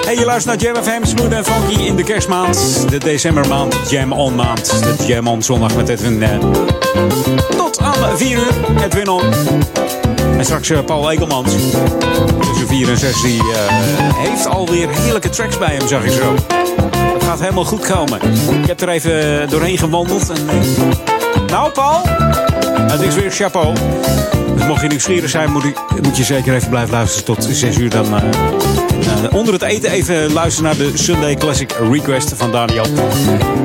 [0.05, 2.85] Hey, je luistert naar Jam FM, Smooth en Funky in de kerstmaand.
[2.89, 4.69] De decembermaand, Jam On maand.
[4.97, 6.23] De Jam On zondag met Edwin.
[7.57, 9.23] tot aan 4 uur, Edwin On.
[10.37, 11.51] En straks eh, Paul Ekelmans.
[12.39, 13.47] Tussen 4 en 6, die eh,
[14.17, 16.33] heeft alweer heerlijke tracks bij hem, zag ik zo.
[17.13, 18.19] Het gaat helemaal goed komen.
[18.61, 20.29] Ik heb er even doorheen gewandeld.
[20.29, 22.01] En, eh, nou, Paul,
[22.91, 23.73] het is weer chapeau.
[24.65, 25.63] Dus mocht je nieuwsgierig zijn, moet,
[26.01, 27.89] moet je zeker even blijven luisteren tot 6 uur.
[27.89, 28.21] Dan eh,
[29.31, 32.85] onder het eten even luisteren naar de Sunday Classic Request van Daniel.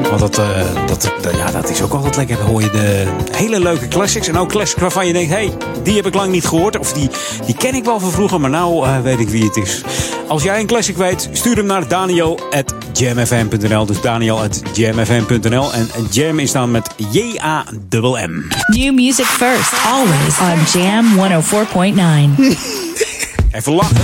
[0.09, 0.47] Want dat, eh,
[0.86, 2.36] dat, dat- ja, dat is ook altijd lekker.
[2.36, 3.06] Dan hoor je de
[3.36, 4.28] hele leuke classics.
[4.28, 5.52] En ook classics waarvan je denkt, hé, hey,
[5.82, 6.78] die heb ik lang niet gehoord.
[6.78, 7.10] Of die,
[7.47, 9.82] die ken ik wel van vroeger, maar nou weet ik wie het is.
[10.28, 13.86] Als jij een classic weet, stuur hem naar daniel.jamfm.nl.
[13.86, 15.72] Dus daniel.jamfm.nl.
[15.72, 18.43] En jam is dan met J-A-M-M.
[18.77, 22.38] New music first, always on Jam 104.9.
[23.52, 23.96] Even lachen.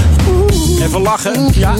[0.82, 1.74] Even lachen, ja.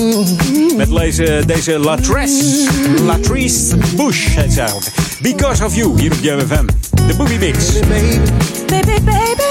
[0.77, 2.69] Met deze, deze Latrice.
[3.03, 4.93] Latrice Bush heet ze eigenlijk.
[5.21, 6.67] Because of You, hier op JMFM.
[7.07, 7.73] De Boogie Mix.
[8.67, 9.43] Baby, baby.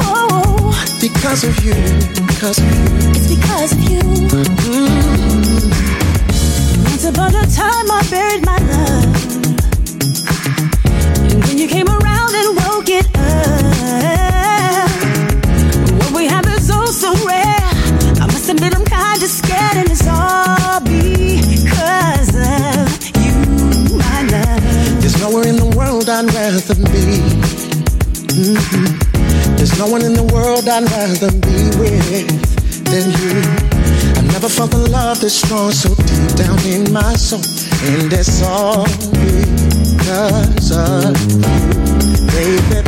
[0.00, 1.74] Oh, because of you.
[2.26, 3.10] Because of you.
[3.10, 4.00] It's because of you.
[6.84, 9.06] Once upon a time, I buried my love.
[11.32, 12.67] And then you came around and
[26.58, 27.20] rather be.
[28.34, 29.56] Mhm.
[29.56, 33.42] There's no one in the world I'd rather be with than you.
[34.16, 37.42] I've never felt the love this strong so deep down in my soul.
[37.84, 38.86] And it's all
[39.22, 41.46] because of you,
[42.34, 42.80] baby.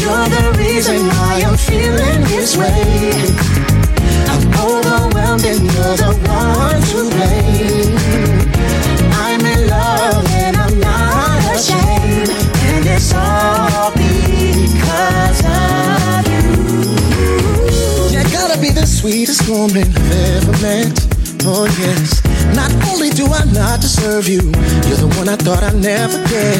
[0.00, 3.12] You're the reason why I'm feeling this way.
[4.32, 8.21] I'm overwhelmed and you're the one to blame.
[19.02, 20.94] Sweetest woman ever met.
[21.42, 22.22] Oh yes.
[22.54, 24.42] Not only do I not deserve you,
[24.86, 26.58] you're the one I thought I'd never get.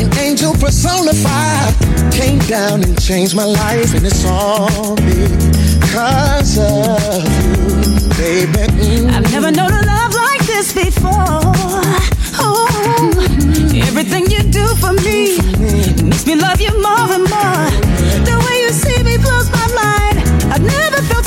[0.00, 1.74] An angel personified
[2.12, 7.26] came down and changed my life, and it's all because of
[7.58, 9.08] you, baby.
[9.10, 10.13] I've never known a love
[10.54, 11.42] this before.
[12.38, 12.68] Oh,
[13.88, 15.38] everything you do for me
[16.08, 17.66] makes me love you more and more.
[18.28, 20.16] The way you see me blows my mind.
[20.52, 21.23] I've never felt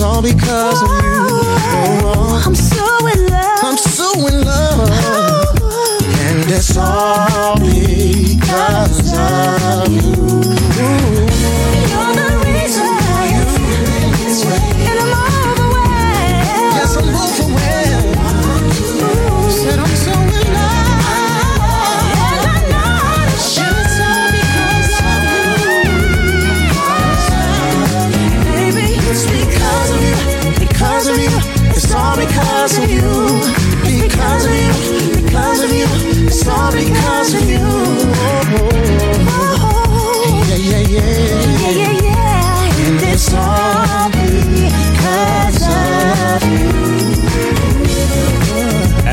[0.00, 0.99] all because of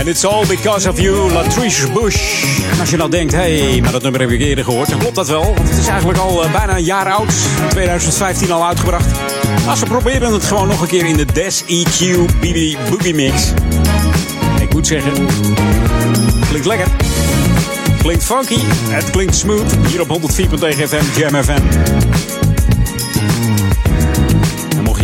[0.08, 2.44] It's all because of you, Latrice Bush.
[2.72, 5.00] En als je nou denkt, hé, hey, maar dat nummer heb ik eerder gehoord, dan
[5.00, 5.44] klopt dat wel.
[5.44, 7.34] Want het is eigenlijk al eh, bijna een jaar oud.
[7.62, 9.08] In 2015 al uitgebracht.
[9.66, 13.54] Maar ze proberen het gewoon nog een keer in de Des EQ BB Boogie Mix.
[14.60, 15.14] Ik moet zeggen,
[16.48, 16.88] klinkt lekker.
[18.02, 18.60] Klinkt funky,
[18.90, 19.76] het klinkt smooth.
[19.88, 20.48] Hier op 104.9
[20.88, 21.62] FM, Jam FM.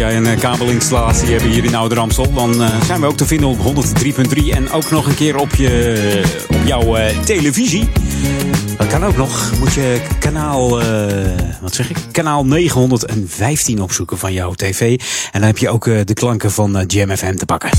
[0.04, 3.26] Jij een eh, kabelinstallatie hebben hier in Ouder Amstel, dan eh, zijn we ook te
[3.26, 7.90] vinden op 103.3 en ook nog een keer op, je, op jouw eh, televisie.
[8.78, 9.52] Dat kan ook nog.
[9.60, 10.70] Moet je kanaal,
[11.62, 11.98] wat zeg ik?
[12.12, 15.00] Kanaal 915 opzoeken van jouw tv.
[15.32, 17.70] En dan heb je ook de klanken van Jam FM te pakken.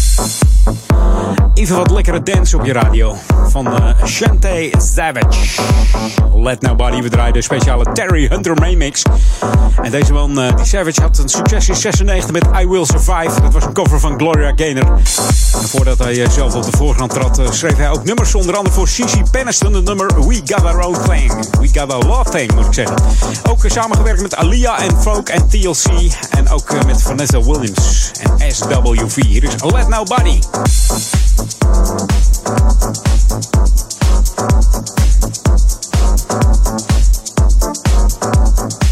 [1.54, 3.16] Even wat lekkere dance op je radio.
[3.48, 5.62] Van eh Shantae Savage.
[6.34, 7.02] Let Nobody.
[7.02, 9.02] We draaien de speciale Terry Hunter remix.
[9.82, 13.40] En deze man, eh, die Savage, had een succes in 96 met I Will Survive.
[13.40, 14.92] Dat was een cover van Gloria Gaynor.
[15.60, 18.34] En voordat hij eh, zelf op de voorgrond trad, schreef hij ook nummers.
[18.34, 21.48] Onder andere voor Cici Peniston, het nummer We Got Our Own Thing.
[21.60, 22.96] We Got Our Love Thing, moet ik zeggen.
[23.50, 26.12] Ook samengewerkt met Alia en Folk en TLC.
[26.30, 29.22] En ook met Vanessa Williams en SWV.
[29.22, 30.38] Hier is Let Nobody.
[38.56, 38.83] Thank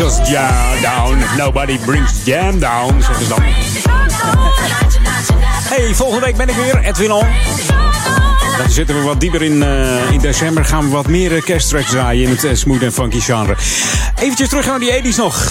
[0.00, 1.18] brings us ja- down.
[1.36, 3.42] Nobody brings jam down, zeggen ze dan.
[5.68, 7.26] Hey, volgende week ben ik weer, Edwin On.
[8.58, 10.64] Dan zitten we wat dieper in, eh, in december.
[10.64, 13.56] Gaan we wat meer eh, kersttracks draaien in het eh, smooth en funky genre.
[14.18, 15.48] Eventjes terug naar die 80s nog.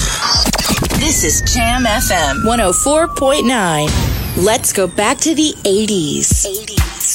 [0.99, 3.93] This is Jam FM 104.9.
[4.35, 6.45] Let's go back to the 80s.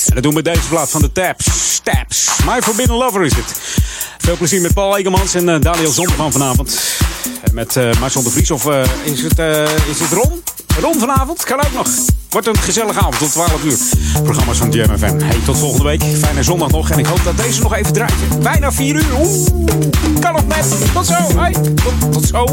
[0.08, 1.80] En dat doen we deze plaat van de Taps.
[1.82, 2.30] Taps.
[2.46, 3.54] My Forbidden Lover is het.
[4.18, 6.80] Veel plezier met Paul Egermans en Daniel Zonder van vanavond.
[7.52, 8.50] Met eh Marcel de Vries.
[8.50, 10.42] Of eh, is, het, eh, is het Ron?
[10.80, 11.44] Ron vanavond?
[11.44, 11.88] Kan ook nog.
[12.30, 13.78] Wordt een gezellige avond tot 12 uur.
[14.22, 15.18] Programma's van Jam FM.
[15.18, 16.02] Hey, tot volgende week.
[16.02, 16.90] Fijne zondag nog.
[16.90, 18.40] En ik hoop dat deze nog even draait.
[18.42, 19.18] Bijna 4 uur.
[19.18, 19.46] Oeh.
[20.20, 20.92] Kan nog net.
[20.92, 21.38] Tot zo.
[21.38, 21.54] Hey.
[22.10, 22.46] Tot, zo.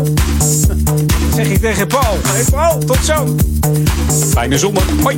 [1.35, 2.17] zeg ik tegen Paul.
[2.27, 3.35] Hey Paul, tot zo.
[4.29, 4.83] Fijne zondag.
[5.01, 5.17] Hoi.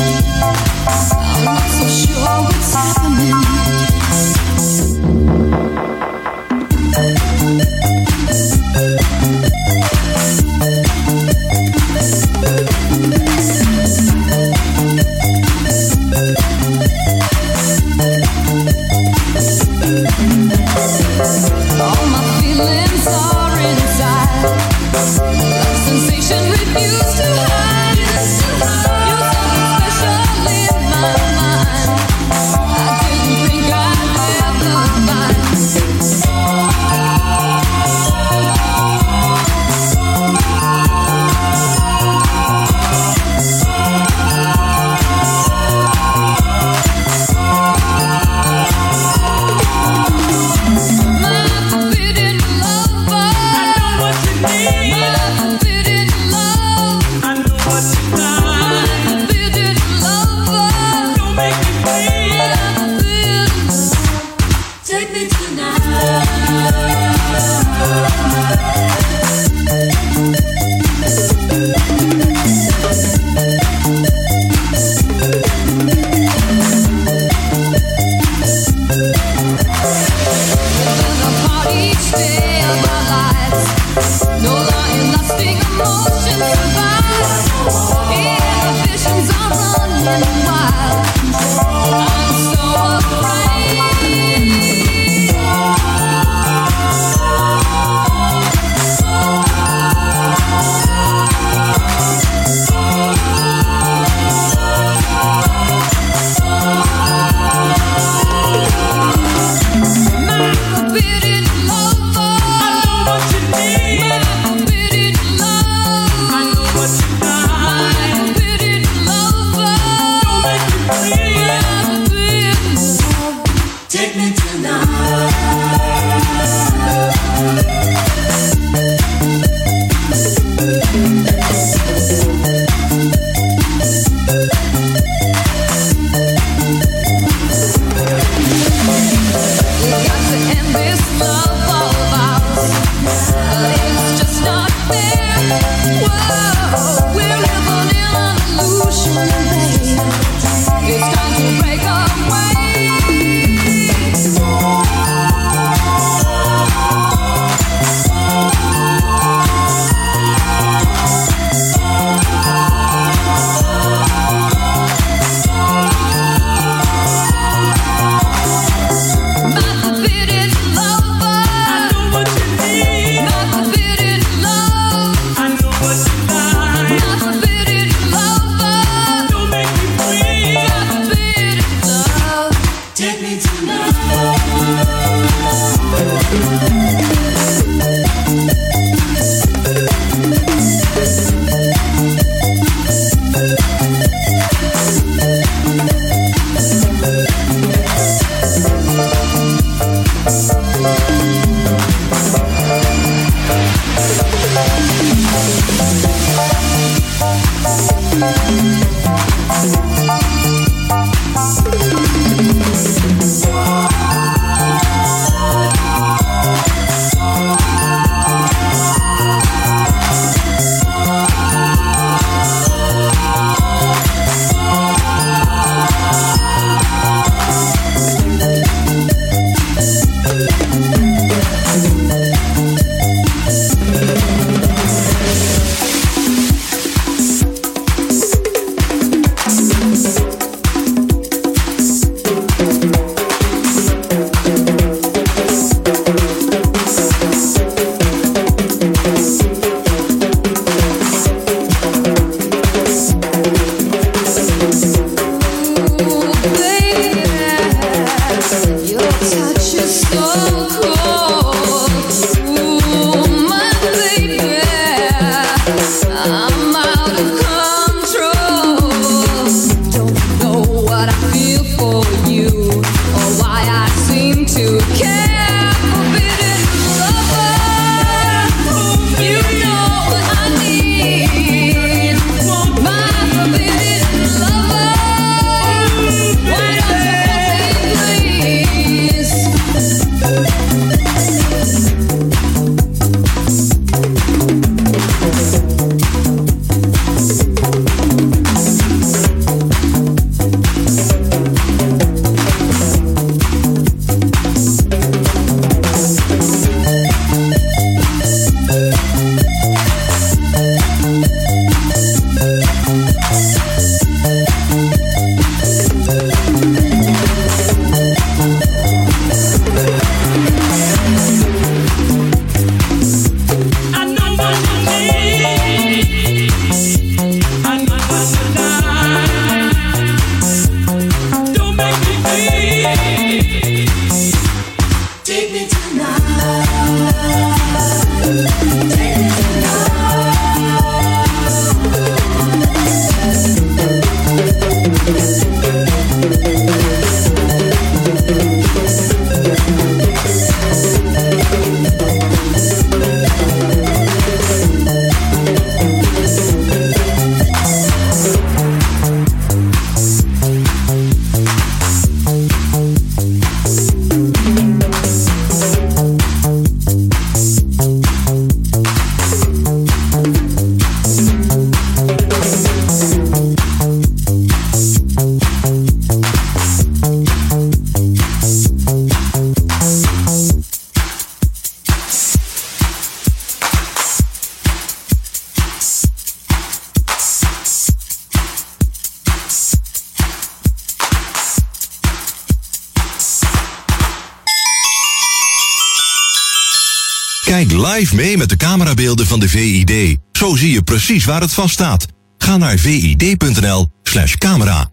[401.11, 402.05] precies waar het vast staat.
[402.37, 404.89] Ga naar vid.nl slash camera.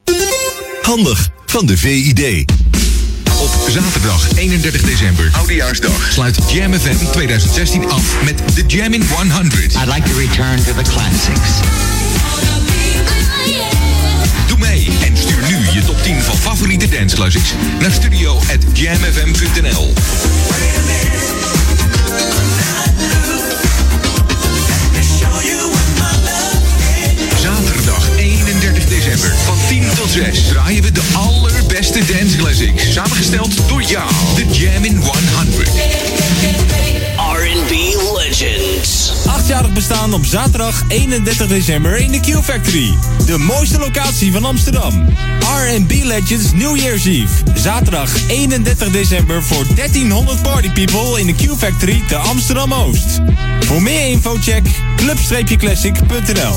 [0.82, 2.45] Handig van de VID.
[3.40, 9.74] Op zaterdag 31 december, Oudejaarsdag, sluit Jam FM 2016 af met de Jamming 100.
[9.74, 11.51] I'd like to return to the classics.
[14.47, 19.93] Doe mee en stuur nu je top 10 van favoriete dance classics naar studio@jamfm.nl.
[22.09, 22.78] Zaterdag
[30.09, 32.93] tot 6 draaien we de allerbeste dance classics.
[32.93, 35.68] Samengesteld door jou, de Jam in 100.
[37.16, 37.70] R&B
[38.16, 39.12] Legends.
[39.26, 42.94] Achtjarig bestaan op zaterdag 31 december in de Q Factory.
[43.26, 45.09] De mooiste locatie van Amsterdam.
[45.40, 47.35] R&B Legends New Year's Eve.
[47.55, 53.20] Zaterdag 31 december voor 1300 party people in de Q Factory te Amsterdam Oost.
[53.60, 54.64] Voor meer info check
[54.97, 56.56] club-classic.nl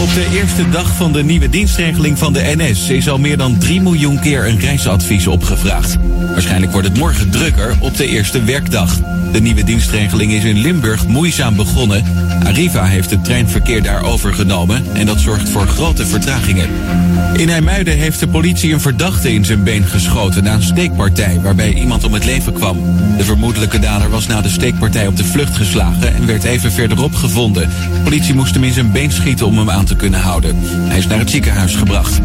[0.00, 3.58] Op de eerste dag van de nieuwe dienstregeling van de NS is al meer dan
[3.58, 5.96] 3 miljoen keer een reisadvies opgevraagd.
[6.32, 8.98] Waarschijnlijk wordt het morgen drukker op de eerste werkdag.
[9.32, 12.04] De nieuwe dienstregeling is in Limburg moeizaam begonnen.
[12.44, 16.68] Arriva heeft het treinverkeer daar overgenomen en dat zorgt voor grote vertragingen.
[17.36, 21.72] In IJmuiden heeft de politie een verdachte in zijn been geschoten na een steekpartij waarbij
[21.72, 22.78] iemand om het leven kwam.
[23.16, 27.14] De vermoedelijke dader was na de steekpartij op de vlucht geslagen en werd even verderop
[27.14, 27.68] gevonden.
[27.68, 30.56] De politie moest hem in zijn been schieten om hem aan te kunnen houden.
[30.62, 32.20] Hij is naar het ziekenhuis gebracht.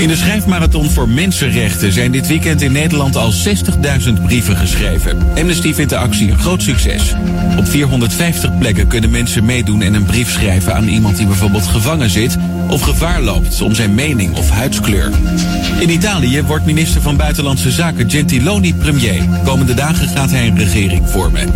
[0.00, 5.18] In de schrijfmarathon voor mensenrechten zijn dit weekend in Nederland al 60.000 brieven geschreven.
[5.36, 7.14] Amnesty vindt de actie een groot succes.
[7.58, 12.10] Op 450 plekken kunnen mensen meedoen en een brief schrijven aan iemand die bijvoorbeeld gevangen
[12.10, 12.36] zit
[12.68, 15.10] of gevaar loopt om zijn mening of huidskleur.
[15.80, 19.28] In Italië wordt minister van Buitenlandse Zaken Gentiloni premier.
[19.44, 21.46] Komende dagen gaat hij een regering vormen.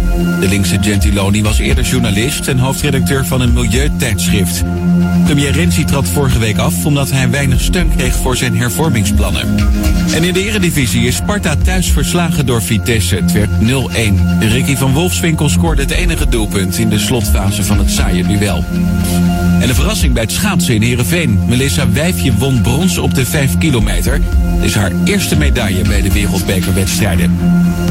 [0.41, 4.62] De linkse Gentiloni was eerder journalist en hoofdredacteur van een milieutijdschrift.
[5.25, 9.56] Premier Renzi trad vorige week af omdat hij weinig steun kreeg voor zijn hervormingsplannen.
[10.15, 13.15] En in de eredivisie is Sparta thuis verslagen door Vitesse.
[13.15, 13.65] Het werd 0-1.
[14.40, 18.65] Ricky van Wolfswinkel scoorde het enige doelpunt in de slotfase van het saaie duel.
[19.65, 21.39] En een verrassing bij het schaatsen in Heerenveen.
[21.49, 24.20] Melissa Wijfje won brons op de 5 kilometer.
[24.55, 27.36] Dit is haar eerste medaille bij de wereldbekerwedstrijden.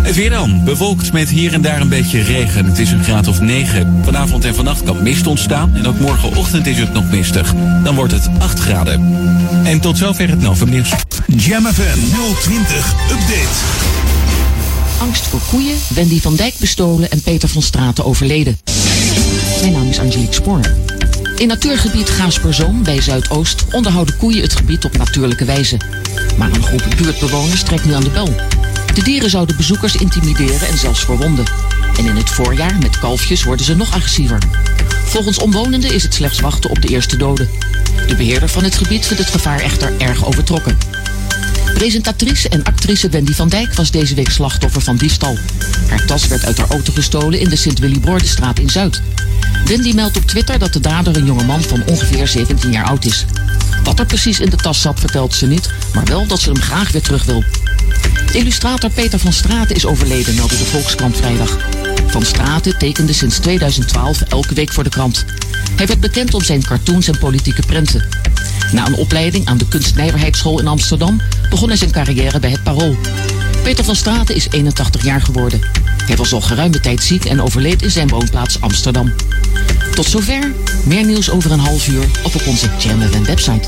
[0.01, 0.63] Het weer dan.
[0.63, 2.65] Bewolkt met hier en daar een beetje regen.
[2.65, 3.99] Het is een graad of 9.
[4.03, 5.75] Vanavond en vannacht kan mist ontstaan.
[5.75, 7.53] En ook morgenochtend is het nog mistig.
[7.83, 9.15] Dan wordt het 8 graden.
[9.63, 10.91] En tot zover het Novum Nieuws.
[11.27, 11.99] Jam FM
[12.41, 13.47] 020 Update.
[14.99, 18.57] Angst voor koeien, Wendy van Dijk bestolen en Peter van Straten overleden.
[19.61, 20.61] Mijn naam is Angelique Spoor.
[21.35, 25.77] In natuurgebied Gaasperzoom bij Zuidoost onderhouden koeien het gebied op natuurlijke wijze.
[26.37, 28.35] Maar een groep buurtbewoners trekt nu aan de bel.
[28.93, 31.45] De dieren zouden bezoekers intimideren en zelfs verwonden.
[31.97, 34.37] En in het voorjaar met kalfjes worden ze nog agressiever.
[35.05, 37.49] Volgens omwonenden is het slechts wachten op de eerste doden.
[38.07, 40.77] De beheerder van het gebied vindt het gevaar echter erg overtrokken.
[41.73, 45.37] Presentatrice en actrice Wendy van Dijk was deze week slachtoffer van diefstal.
[45.89, 49.01] Haar tas werd uit haar auto gestolen in de Sint-Willy-Broordenstraat in Zuid.
[49.65, 53.25] Wendy meldt op Twitter dat de dader een jongeman van ongeveer 17 jaar oud is.
[53.83, 56.61] Wat er precies in de tas zat vertelt ze niet, maar wel dat ze hem
[56.61, 57.43] graag weer terug wil.
[58.33, 61.57] Illustrator Peter van Straten is overleden, meldde de Volkskrant vrijdag.
[62.07, 65.25] Van Straten tekende sinds 2012 elke week voor de krant.
[65.75, 68.07] Hij werd bekend om zijn cartoons en politieke prenten.
[68.73, 72.95] Na een opleiding aan de Kunstnijverheidsschool in Amsterdam begon hij zijn carrière bij het Parool.
[73.63, 75.59] Peter van Straten is 81 jaar geworden.
[76.05, 79.13] Hij was al geruime tijd ziek en overleed in zijn woonplaats Amsterdam.
[79.95, 80.53] Tot zover.
[80.85, 83.67] Meer nieuws over een half uur of op onze Jam website.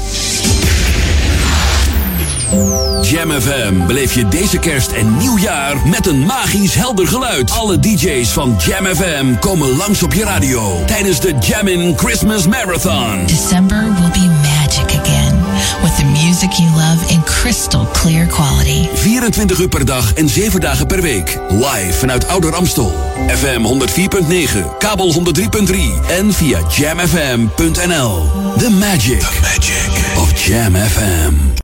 [3.02, 7.52] Jam FM beleef je deze kerst en nieuwjaar met een magisch helder geluid.
[7.52, 13.26] Alle DJ's van Jam FM komen langs op je radio tijdens de Jammin' Christmas Marathon.
[13.26, 15.44] December will be magic again
[15.82, 18.88] with the music you love in crystal clear quality.
[18.94, 21.40] 24 uur per dag en 7 dagen per week.
[21.50, 22.94] Live vanuit Ouder Amstel.
[23.28, 25.76] FM 104.9, kabel 103.3
[26.08, 28.32] en via jamfm.nl.
[28.58, 29.22] The magic,
[30.18, 31.54] of Jam FM.